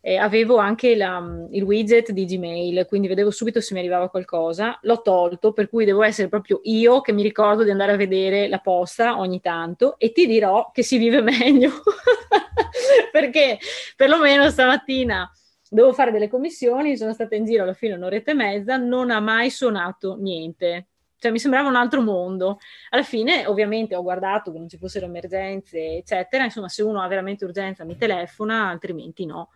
eh, 0.00 0.16
avevo 0.16 0.56
anche 0.56 0.94
la, 0.96 1.22
il 1.50 1.62
widget 1.62 2.12
di 2.12 2.24
Gmail, 2.24 2.86
quindi 2.86 3.08
vedevo 3.08 3.30
subito 3.30 3.60
se 3.60 3.74
mi 3.74 3.80
arrivava 3.80 4.08
qualcosa. 4.08 4.78
L'ho 4.82 5.02
tolto, 5.02 5.52
per 5.52 5.68
cui 5.68 5.84
devo 5.84 6.02
essere 6.02 6.28
proprio 6.28 6.60
io 6.64 7.00
che 7.00 7.12
mi 7.12 7.22
ricordo 7.22 7.64
di 7.64 7.70
andare 7.70 7.92
a 7.92 7.96
vedere 7.96 8.48
la 8.48 8.58
posta 8.58 9.18
ogni 9.18 9.40
tanto 9.40 9.98
e 9.98 10.12
ti 10.12 10.26
dirò 10.26 10.70
che 10.72 10.82
si 10.82 10.98
vive 10.98 11.20
meglio, 11.22 11.70
perché 13.10 13.58
perlomeno 13.96 14.48
stamattina 14.50 15.30
dovevo 15.70 15.92
fare 15.92 16.12
delle 16.12 16.28
commissioni, 16.28 16.96
sono 16.96 17.12
stata 17.12 17.34
in 17.34 17.44
giro 17.44 17.64
alla 17.64 17.74
fine 17.74 17.94
un'oretta 17.94 18.30
e 18.30 18.34
mezza, 18.34 18.76
non 18.76 19.10
ha 19.10 19.20
mai 19.20 19.50
suonato 19.50 20.16
niente. 20.18 20.88
Cioè 21.20 21.32
mi 21.32 21.40
sembrava 21.40 21.68
un 21.68 21.74
altro 21.74 22.00
mondo. 22.00 22.60
Alla 22.90 23.02
fine, 23.02 23.44
ovviamente, 23.44 23.96
ho 23.96 24.02
guardato 24.02 24.52
che 24.52 24.58
non 24.58 24.68
ci 24.68 24.78
fossero 24.78 25.06
emergenze, 25.06 25.96
eccetera. 25.96 26.44
Insomma, 26.44 26.68
se 26.68 26.84
uno 26.84 27.02
ha 27.02 27.08
veramente 27.08 27.44
urgenza 27.44 27.82
mi 27.82 27.96
telefona, 27.96 28.68
altrimenti 28.68 29.26
no 29.26 29.48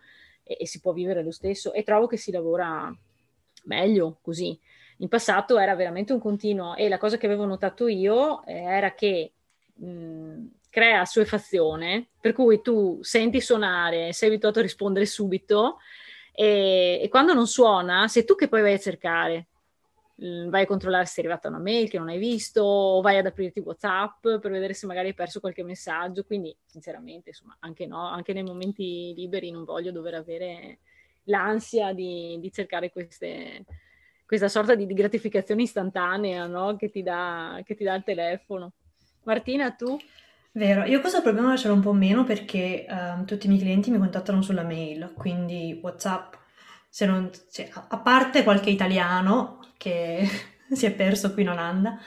e, 0.53 0.63
e 0.63 0.67
si 0.67 0.79
può 0.79 0.93
vivere 0.93 1.23
lo 1.23 1.31
stesso 1.31 1.73
e 1.73 1.83
trovo 1.83 2.07
che 2.07 2.17
si 2.17 2.31
lavora 2.31 2.93
meglio 3.65 4.17
così. 4.21 4.57
In 4.97 5.07
passato 5.07 5.57
era 5.57 5.75
veramente 5.75 6.13
un 6.13 6.19
continuo 6.19 6.75
e 6.75 6.87
la 6.87 6.97
cosa 6.97 7.17
che 7.17 7.25
avevo 7.25 7.45
notato 7.45 7.87
io 7.87 8.43
eh, 8.45 8.53
era 8.53 8.93
che 8.93 9.33
mh, 9.75 10.45
crea 10.69 11.01
assuefazione, 11.01 12.09
per 12.19 12.33
cui 12.33 12.61
tu 12.61 12.99
senti 13.01 13.41
suonare, 13.41 14.13
sei 14.13 14.29
abituato 14.29 14.59
a 14.59 14.63
rispondere 14.63 15.05
subito 15.05 15.77
e, 16.31 16.99
e 17.01 17.09
quando 17.09 17.33
non 17.33 17.47
suona, 17.47 18.07
sei 18.07 18.25
tu 18.25 18.35
che 18.35 18.47
poi 18.47 18.61
vai 18.61 18.73
a 18.73 18.79
cercare 18.79 19.47
Mm, 19.47 19.52
vai 20.49 20.63
a 20.63 20.65
controllare 20.65 21.05
se 21.05 21.21
è 21.21 21.25
arrivata 21.25 21.49
una 21.49 21.59
mail 21.59 21.89
che 21.89 21.97
non 21.97 22.09
hai 22.09 22.17
visto, 22.17 22.61
o 22.61 23.01
vai 23.01 23.17
ad 23.17 23.25
aprirti 23.25 23.59
WhatsApp 23.59 24.21
per 24.21 24.51
vedere 24.51 24.73
se 24.73 24.85
magari 24.85 25.07
hai 25.09 25.13
perso 25.13 25.39
qualche 25.39 25.63
messaggio. 25.63 26.23
Quindi, 26.23 26.55
sinceramente, 26.65 27.29
insomma, 27.29 27.55
anche 27.59 27.85
no, 27.85 28.07
anche 28.07 28.33
nei 28.33 28.43
momenti 28.43 29.13
liberi 29.15 29.51
non 29.51 29.63
voglio 29.63 29.91
dover 29.91 30.15
avere 30.15 30.79
l'ansia 31.25 31.93
di, 31.93 32.37
di 32.39 32.51
cercare 32.51 32.91
queste, 32.91 33.65
questa 34.25 34.47
sorta 34.47 34.75
di, 34.75 34.85
di 34.85 34.93
gratificazione 34.93 35.63
istantanea 35.63 36.45
no? 36.47 36.75
che, 36.75 36.89
ti 36.89 37.03
dà, 37.03 37.61
che 37.63 37.75
ti 37.75 37.83
dà 37.83 37.95
il 37.95 38.03
telefono. 38.03 38.73
Martina, 39.23 39.71
tu? 39.71 39.97
Vero, 40.55 40.83
io 40.83 40.99
questo 40.99 41.21
problema 41.21 41.55
ce 41.57 41.67
l'ho 41.67 41.73
un 41.73 41.81
po' 41.81 41.93
meno 41.93 42.23
perché 42.23 42.85
uh, 42.87 43.23
tutti 43.25 43.47
i 43.47 43.49
miei 43.49 43.61
clienti 43.61 43.89
mi 43.89 43.97
contattano 43.97 44.41
sulla 44.43 44.63
mail, 44.63 45.11
quindi 45.15 45.79
WhatsApp, 45.81 46.35
se 46.93 47.07
non, 47.07 47.31
cioè, 47.51 47.71
a 47.73 47.97
parte 47.97 48.43
qualche 48.43 48.69
italiano 48.69 49.71
che 49.77 50.29
si 50.71 50.85
è 50.85 50.91
perso 50.91 51.33
qui 51.33 51.41
in 51.41 51.49
Olanda, 51.49 51.97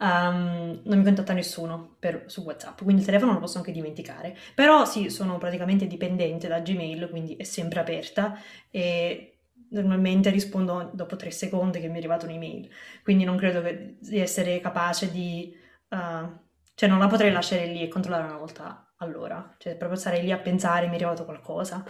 um, 0.00 0.80
non 0.82 0.98
mi 0.98 1.04
contatta 1.04 1.32
nessuno 1.32 1.94
per, 2.00 2.24
su 2.26 2.40
WhatsApp, 2.40 2.82
quindi 2.82 3.02
il 3.02 3.06
telefono 3.06 3.34
lo 3.34 3.38
posso 3.38 3.58
anche 3.58 3.70
dimenticare. 3.70 4.36
Però 4.52 4.86
sì, 4.86 5.08
sono 5.08 5.38
praticamente 5.38 5.86
dipendente 5.86 6.48
da 6.48 6.58
Gmail, 6.58 7.10
quindi 7.10 7.36
è 7.36 7.44
sempre 7.44 7.78
aperta 7.78 8.36
e 8.70 9.38
normalmente 9.70 10.30
rispondo 10.30 10.90
dopo 10.92 11.14
tre 11.14 11.30
secondi 11.30 11.78
che 11.78 11.86
mi 11.86 11.94
è 11.94 11.98
arrivata 11.98 12.26
un'email, 12.26 12.68
quindi 13.04 13.22
non 13.22 13.36
credo 13.36 13.62
che, 13.62 13.98
di 14.00 14.18
essere 14.18 14.58
capace 14.58 15.12
di... 15.12 15.56
Uh, 15.90 16.42
cioè 16.74 16.88
non 16.88 16.98
la 16.98 17.06
potrei 17.06 17.30
lasciare 17.30 17.66
lì 17.66 17.82
e 17.82 17.88
controllare 17.88 18.24
una 18.24 18.36
volta 18.36 18.92
all'ora, 18.96 19.54
cioè 19.58 19.76
proprio 19.76 19.98
stare 19.98 20.20
lì 20.20 20.32
a 20.32 20.38
pensare 20.38 20.86
mi 20.86 20.92
è 20.92 20.94
arrivato 20.96 21.24
qualcosa. 21.24 21.84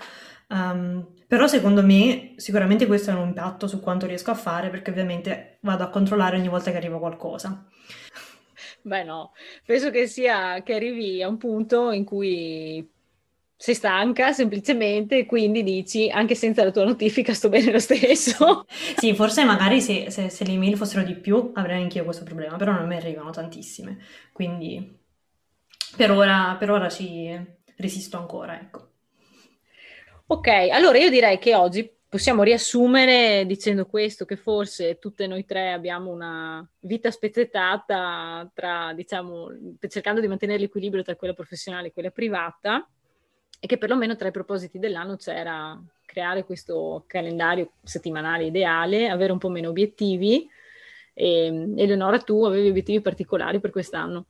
Um, 0.49 1.07
però 1.27 1.47
secondo 1.47 1.83
me 1.83 2.35
sicuramente 2.37 2.87
questo 2.87 3.11
ha 3.11 3.19
un 3.19 3.29
impatto 3.29 3.67
su 3.67 3.81
quanto 3.81 4.07
riesco 4.07 4.31
a 4.31 4.35
fare 4.35 4.71
perché 4.71 4.91
ovviamente 4.91 5.59
vado 5.61 5.83
a 5.83 5.89
controllare 5.89 6.37
ogni 6.37 6.49
volta 6.49 6.71
che 6.71 6.77
arriva 6.77 6.99
qualcosa. 6.99 7.67
Beh 8.83 9.03
no, 9.03 9.33
penso 9.65 9.91
che 9.91 10.07
sia 10.07 10.63
che 10.63 10.75
arrivi 10.75 11.23
a 11.23 11.29
un 11.29 11.39
punto 11.39 11.91
in 11.91 12.05
cui 12.05 12.87
sei 13.57 13.75
stanca 13.75 14.33
semplicemente 14.33 15.19
e 15.19 15.27
quindi 15.27 15.63
dici 15.63 16.11
anche 16.11 16.35
senza 16.35 16.63
la 16.65 16.71
tua 16.71 16.85
notifica 16.85 17.33
sto 17.33 17.49
bene 17.49 17.73
lo 17.73 17.79
stesso. 17.79 18.67
sì, 18.97 19.15
forse 19.15 19.45
magari 19.47 19.81
se, 19.81 20.11
se, 20.11 20.29
se 20.29 20.45
le 20.45 20.53
email 20.53 20.77
fossero 20.77 21.03
di 21.03 21.15
più 21.15 21.53
avrei 21.55 21.83
anch'io 21.83 22.05
questo 22.05 22.25
problema, 22.25 22.57
però 22.57 22.73
non 22.73 22.87
mi 22.87 22.97
arrivano 22.97 23.31
tantissime, 23.31 23.99
quindi 24.33 25.01
per 25.97 26.11
ora, 26.11 26.57
per 26.59 26.71
ora 26.71 26.89
ci 26.91 27.31
resisto 27.77 28.19
ancora, 28.19 28.61
ecco. 28.61 28.94
Ok, 30.27 30.49
allora 30.73 30.97
io 30.97 31.11
direi 31.11 31.39
che 31.39 31.55
oggi 31.55 31.91
possiamo 32.09 32.43
riassumere 32.43 33.45
dicendo 33.47 33.85
questo, 33.85 34.25
che 34.25 34.37
forse 34.37 34.99
tutte 34.99 35.27
noi 35.27 35.45
tre 35.45 35.73
abbiamo 35.73 36.11
una 36.11 36.67
vita 36.81 37.11
spezzettata 37.11 38.51
tra, 38.55 38.95
diciamo, 38.95 39.49
cercando 39.87 40.23
di 40.23 40.29
mantenere 40.29 40.61
l'equilibrio 40.61 41.03
tra 41.03 41.15
quella 41.15 41.35
professionale 41.35 41.89
e 41.89 41.93
quella 41.93 42.11
privata 42.11 42.89
e 43.61 43.67
che 43.67 43.77
perlomeno 43.77 44.17
tra 44.17 44.29
i 44.29 44.33
propositi 44.33 44.79
dell'anno 44.79 45.17
c'era 45.17 45.79
creare 46.07 46.45
questo 46.45 47.05
calendario 47.07 47.73
settimanale 47.83 48.45
ideale, 48.47 49.11
avere 49.11 49.33
un 49.33 49.39
po' 49.39 49.51
meno 49.51 49.69
obiettivi. 49.69 50.49
E, 51.13 51.73
Eleonora, 51.77 52.19
tu 52.19 52.45
avevi 52.45 52.71
obiettivi 52.71 53.03
particolari 53.03 53.61
per 53.61 53.71
quest'anno? 53.71 54.27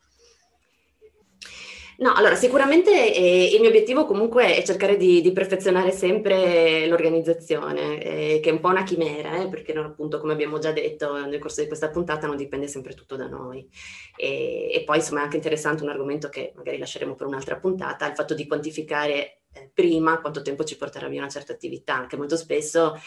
No, 1.98 2.12
allora 2.12 2.34
sicuramente 2.34 3.14
eh, 3.14 3.54
il 3.54 3.60
mio 3.60 3.68
obiettivo 3.68 4.04
comunque 4.04 4.56
è 4.56 4.62
cercare 4.64 4.96
di, 4.96 5.20
di 5.20 5.32
perfezionare 5.32 5.92
sempre 5.92 6.86
l'organizzazione, 6.88 8.02
eh, 8.02 8.40
che 8.42 8.50
è 8.50 8.52
un 8.52 8.60
po' 8.60 8.68
una 8.68 8.82
chimera, 8.82 9.40
eh, 9.42 9.48
perché 9.48 9.72
appunto 9.72 10.18
come 10.18 10.32
abbiamo 10.32 10.58
già 10.58 10.72
detto 10.72 11.14
nel 11.26 11.38
corso 11.38 11.60
di 11.60 11.68
questa 11.68 11.90
puntata 11.90 12.26
non 12.26 12.36
dipende 12.36 12.66
sempre 12.66 12.94
tutto 12.94 13.14
da 13.14 13.28
noi. 13.28 13.68
E, 14.16 14.70
e 14.72 14.82
poi 14.84 14.96
insomma 14.96 15.20
è 15.20 15.22
anche 15.24 15.36
interessante 15.36 15.84
un 15.84 15.90
argomento 15.90 16.28
che 16.28 16.52
magari 16.56 16.78
lasceremo 16.78 17.14
per 17.14 17.28
un'altra 17.28 17.56
puntata, 17.58 18.08
il 18.08 18.14
fatto 18.14 18.34
di 18.34 18.46
quantificare 18.46 19.42
eh, 19.52 19.70
prima 19.72 20.20
quanto 20.20 20.42
tempo 20.42 20.64
ci 20.64 20.76
porterà 20.76 21.06
via 21.08 21.20
una 21.20 21.30
certa 21.30 21.52
attività, 21.52 22.06
che 22.08 22.16
molto 22.16 22.36
spesso 22.36 22.98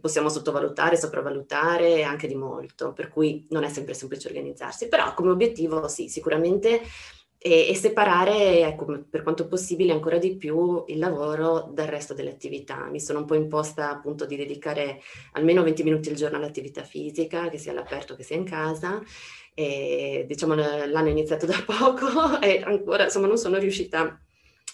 possiamo 0.00 0.28
sottovalutare, 0.28 0.96
sopravvalutare 0.96 2.02
anche 2.02 2.26
di 2.26 2.34
molto, 2.34 2.92
per 2.92 3.08
cui 3.08 3.46
non 3.50 3.62
è 3.62 3.68
sempre 3.68 3.94
semplice 3.94 4.26
organizzarsi, 4.26 4.88
però 4.88 5.14
come 5.14 5.30
obiettivo 5.30 5.86
sì, 5.86 6.08
sicuramente 6.08 6.80
e, 7.46 7.68
e 7.68 7.74
separare, 7.74 8.62
ecco, 8.62 9.04
per 9.10 9.22
quanto 9.22 9.46
possibile, 9.46 9.92
ancora 9.92 10.16
di 10.16 10.34
più 10.34 10.82
il 10.86 10.98
lavoro 10.98 11.68
dal 11.74 11.86
resto 11.86 12.14
delle 12.14 12.30
attività. 12.30 12.86
Mi 12.86 12.98
sono 12.98 13.18
un 13.18 13.26
po' 13.26 13.34
imposta 13.34 13.90
appunto 13.90 14.24
di 14.24 14.34
dedicare 14.34 15.02
almeno 15.32 15.62
20 15.62 15.82
minuti 15.82 16.08
al 16.08 16.14
giorno 16.14 16.38
all'attività 16.38 16.84
fisica, 16.84 17.50
che 17.50 17.58
sia 17.58 17.72
all'aperto 17.72 18.16
che 18.16 18.22
sia 18.22 18.36
in 18.36 18.44
casa. 18.44 19.02
E, 19.52 20.24
diciamo 20.26 20.54
l'anno 20.54 21.06
è 21.06 21.10
iniziato 21.10 21.44
da 21.46 21.62
poco 21.66 22.40
e 22.40 22.62
ancora 22.64 23.04
insomma 23.04 23.26
non 23.26 23.36
sono 23.36 23.58
riuscita 23.58 24.18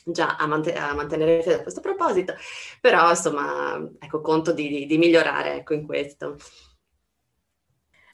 già 0.05 0.37
a, 0.37 0.47
mant- 0.47 0.75
a 0.75 0.95
mantenere 0.95 1.43
fede 1.43 1.57
a 1.57 1.63
questo 1.63 1.81
proposito, 1.81 2.35
però 2.81 3.11
insomma, 3.11 3.85
ecco, 3.99 4.21
conto 4.21 4.53
di, 4.53 4.69
di, 4.69 4.87
di 4.87 4.97
migliorare 4.97 5.57
ecco, 5.57 5.75
in 5.75 5.85
questo. 5.85 6.37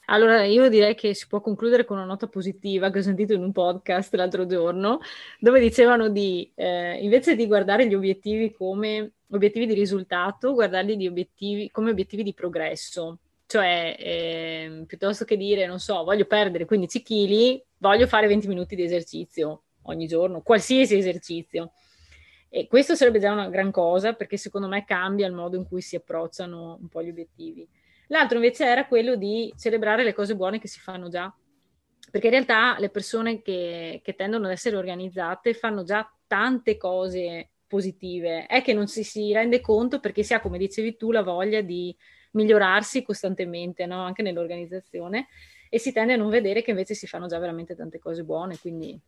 Allora, 0.09 0.45
io 0.45 0.69
direi 0.69 0.95
che 0.95 1.13
si 1.13 1.27
può 1.27 1.41
concludere 1.41 1.83
con 1.83 1.97
una 1.97 2.05
nota 2.05 2.27
positiva 2.27 2.89
che 2.91 2.99
ho 2.99 3.01
sentito 3.01 3.33
in 3.33 3.41
un 3.41 3.51
podcast 3.51 4.13
l'altro 4.15 4.45
giorno, 4.45 4.99
dove 5.37 5.59
dicevano 5.59 6.07
di, 6.07 6.49
eh, 6.55 6.97
invece 7.03 7.35
di 7.35 7.45
guardare 7.45 7.87
gli 7.87 7.93
obiettivi 7.93 8.51
come 8.53 9.11
obiettivi 9.31 9.65
di 9.65 9.73
risultato, 9.73 10.53
guardarli 10.53 11.07
obiettivi, 11.07 11.69
come 11.71 11.91
obiettivi 11.91 12.23
di 12.23 12.33
progresso. 12.33 13.19
Cioè, 13.45 13.95
eh, 13.99 14.83
piuttosto 14.87 15.25
che 15.25 15.35
dire, 15.35 15.65
non 15.65 15.79
so, 15.79 16.03
voglio 16.05 16.25
perdere 16.25 16.63
15 16.65 17.01
kg, 17.01 17.61
voglio 17.79 18.07
fare 18.07 18.27
20 18.27 18.47
minuti 18.47 18.75
di 18.75 18.83
esercizio 18.83 19.63
ogni 19.83 20.07
giorno, 20.07 20.41
qualsiasi 20.41 20.95
esercizio. 20.97 21.71
E 22.49 22.67
questo 22.67 22.95
sarebbe 22.95 23.19
già 23.19 23.33
una 23.33 23.49
gran 23.49 23.71
cosa 23.71 24.13
perché 24.13 24.37
secondo 24.37 24.69
me 24.69 24.85
cambia 24.85 25.27
il 25.27 25.33
modo 25.33 25.57
in 25.57 25.67
cui 25.67 25.81
si 25.81 25.97
approcciano 25.97 26.77
un 26.79 26.87
po' 26.87 27.03
gli 27.03 27.09
obiettivi. 27.09 27.67
L'altro 28.07 28.37
invece 28.37 28.65
era 28.65 28.87
quello 28.87 29.15
di 29.15 29.53
celebrare 29.57 30.03
le 30.03 30.13
cose 30.13 30.35
buone 30.35 30.59
che 30.59 30.67
si 30.67 30.79
fanno 30.79 31.09
già, 31.09 31.33
perché 32.09 32.27
in 32.27 32.33
realtà 32.33 32.77
le 32.79 32.89
persone 32.89 33.41
che, 33.41 34.01
che 34.03 34.15
tendono 34.15 34.45
ad 34.45 34.51
essere 34.51 34.77
organizzate 34.77 35.53
fanno 35.53 35.83
già 35.83 36.09
tante 36.25 36.77
cose 36.77 37.49
positive, 37.67 38.45
è 38.45 38.61
che 38.61 38.73
non 38.73 38.87
si, 38.87 39.03
si 39.03 39.33
rende 39.33 39.59
conto 39.59 39.99
perché 39.99 40.23
si 40.23 40.33
ha, 40.33 40.39
come 40.39 40.57
dicevi 40.57 40.95
tu, 40.95 41.11
la 41.11 41.21
voglia 41.21 41.61
di 41.61 41.95
migliorarsi 42.31 43.03
costantemente, 43.03 43.85
no? 43.85 44.03
anche 44.03 44.21
nell'organizzazione, 44.21 45.27
e 45.69 45.79
si 45.79 45.91
tende 45.91 46.13
a 46.13 46.17
non 46.17 46.29
vedere 46.29 46.61
che 46.61 46.69
invece 46.69 46.93
si 46.93 47.07
fanno 47.07 47.27
già 47.27 47.39
veramente 47.39 47.75
tante 47.75 47.99
cose 47.99 48.23
buone. 48.23 48.57
Quindi 48.57 48.99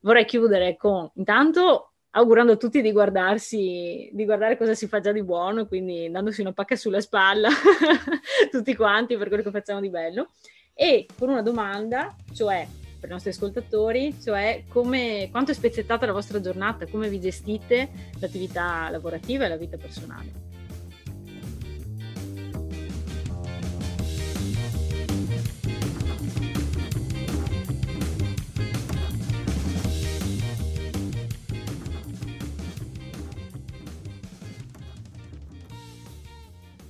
vorrei 0.00 0.26
chiudere 0.26 0.76
con 0.76 1.10
intanto 1.14 1.93
augurando 2.16 2.52
a 2.52 2.56
tutti 2.56 2.80
di 2.80 2.92
guardarsi, 2.92 4.08
di 4.12 4.24
guardare 4.24 4.56
cosa 4.56 4.74
si 4.74 4.86
fa 4.86 5.00
già 5.00 5.12
di 5.12 5.22
buono, 5.22 5.66
quindi 5.66 6.10
dandosi 6.10 6.40
una 6.40 6.52
pacca 6.52 6.76
sulla 6.76 7.00
spalla 7.00 7.48
tutti 8.50 8.74
quanti 8.74 9.16
per 9.16 9.28
quello 9.28 9.42
che 9.42 9.50
facciamo 9.50 9.80
di 9.80 9.90
bello. 9.90 10.30
E 10.74 11.06
con 11.18 11.28
una 11.28 11.42
domanda, 11.42 12.14
cioè 12.32 12.66
per 12.98 13.08
i 13.08 13.12
nostri 13.12 13.30
ascoltatori, 13.30 14.16
cioè 14.20 14.64
come, 14.68 15.28
quanto 15.30 15.50
è 15.50 15.54
spezzettata 15.54 16.06
la 16.06 16.12
vostra 16.12 16.40
giornata, 16.40 16.86
come 16.86 17.08
vi 17.08 17.20
gestite 17.20 17.90
l'attività 18.18 18.88
lavorativa 18.90 19.44
e 19.44 19.48
la 19.48 19.56
vita 19.56 19.76
personale. 19.76 20.53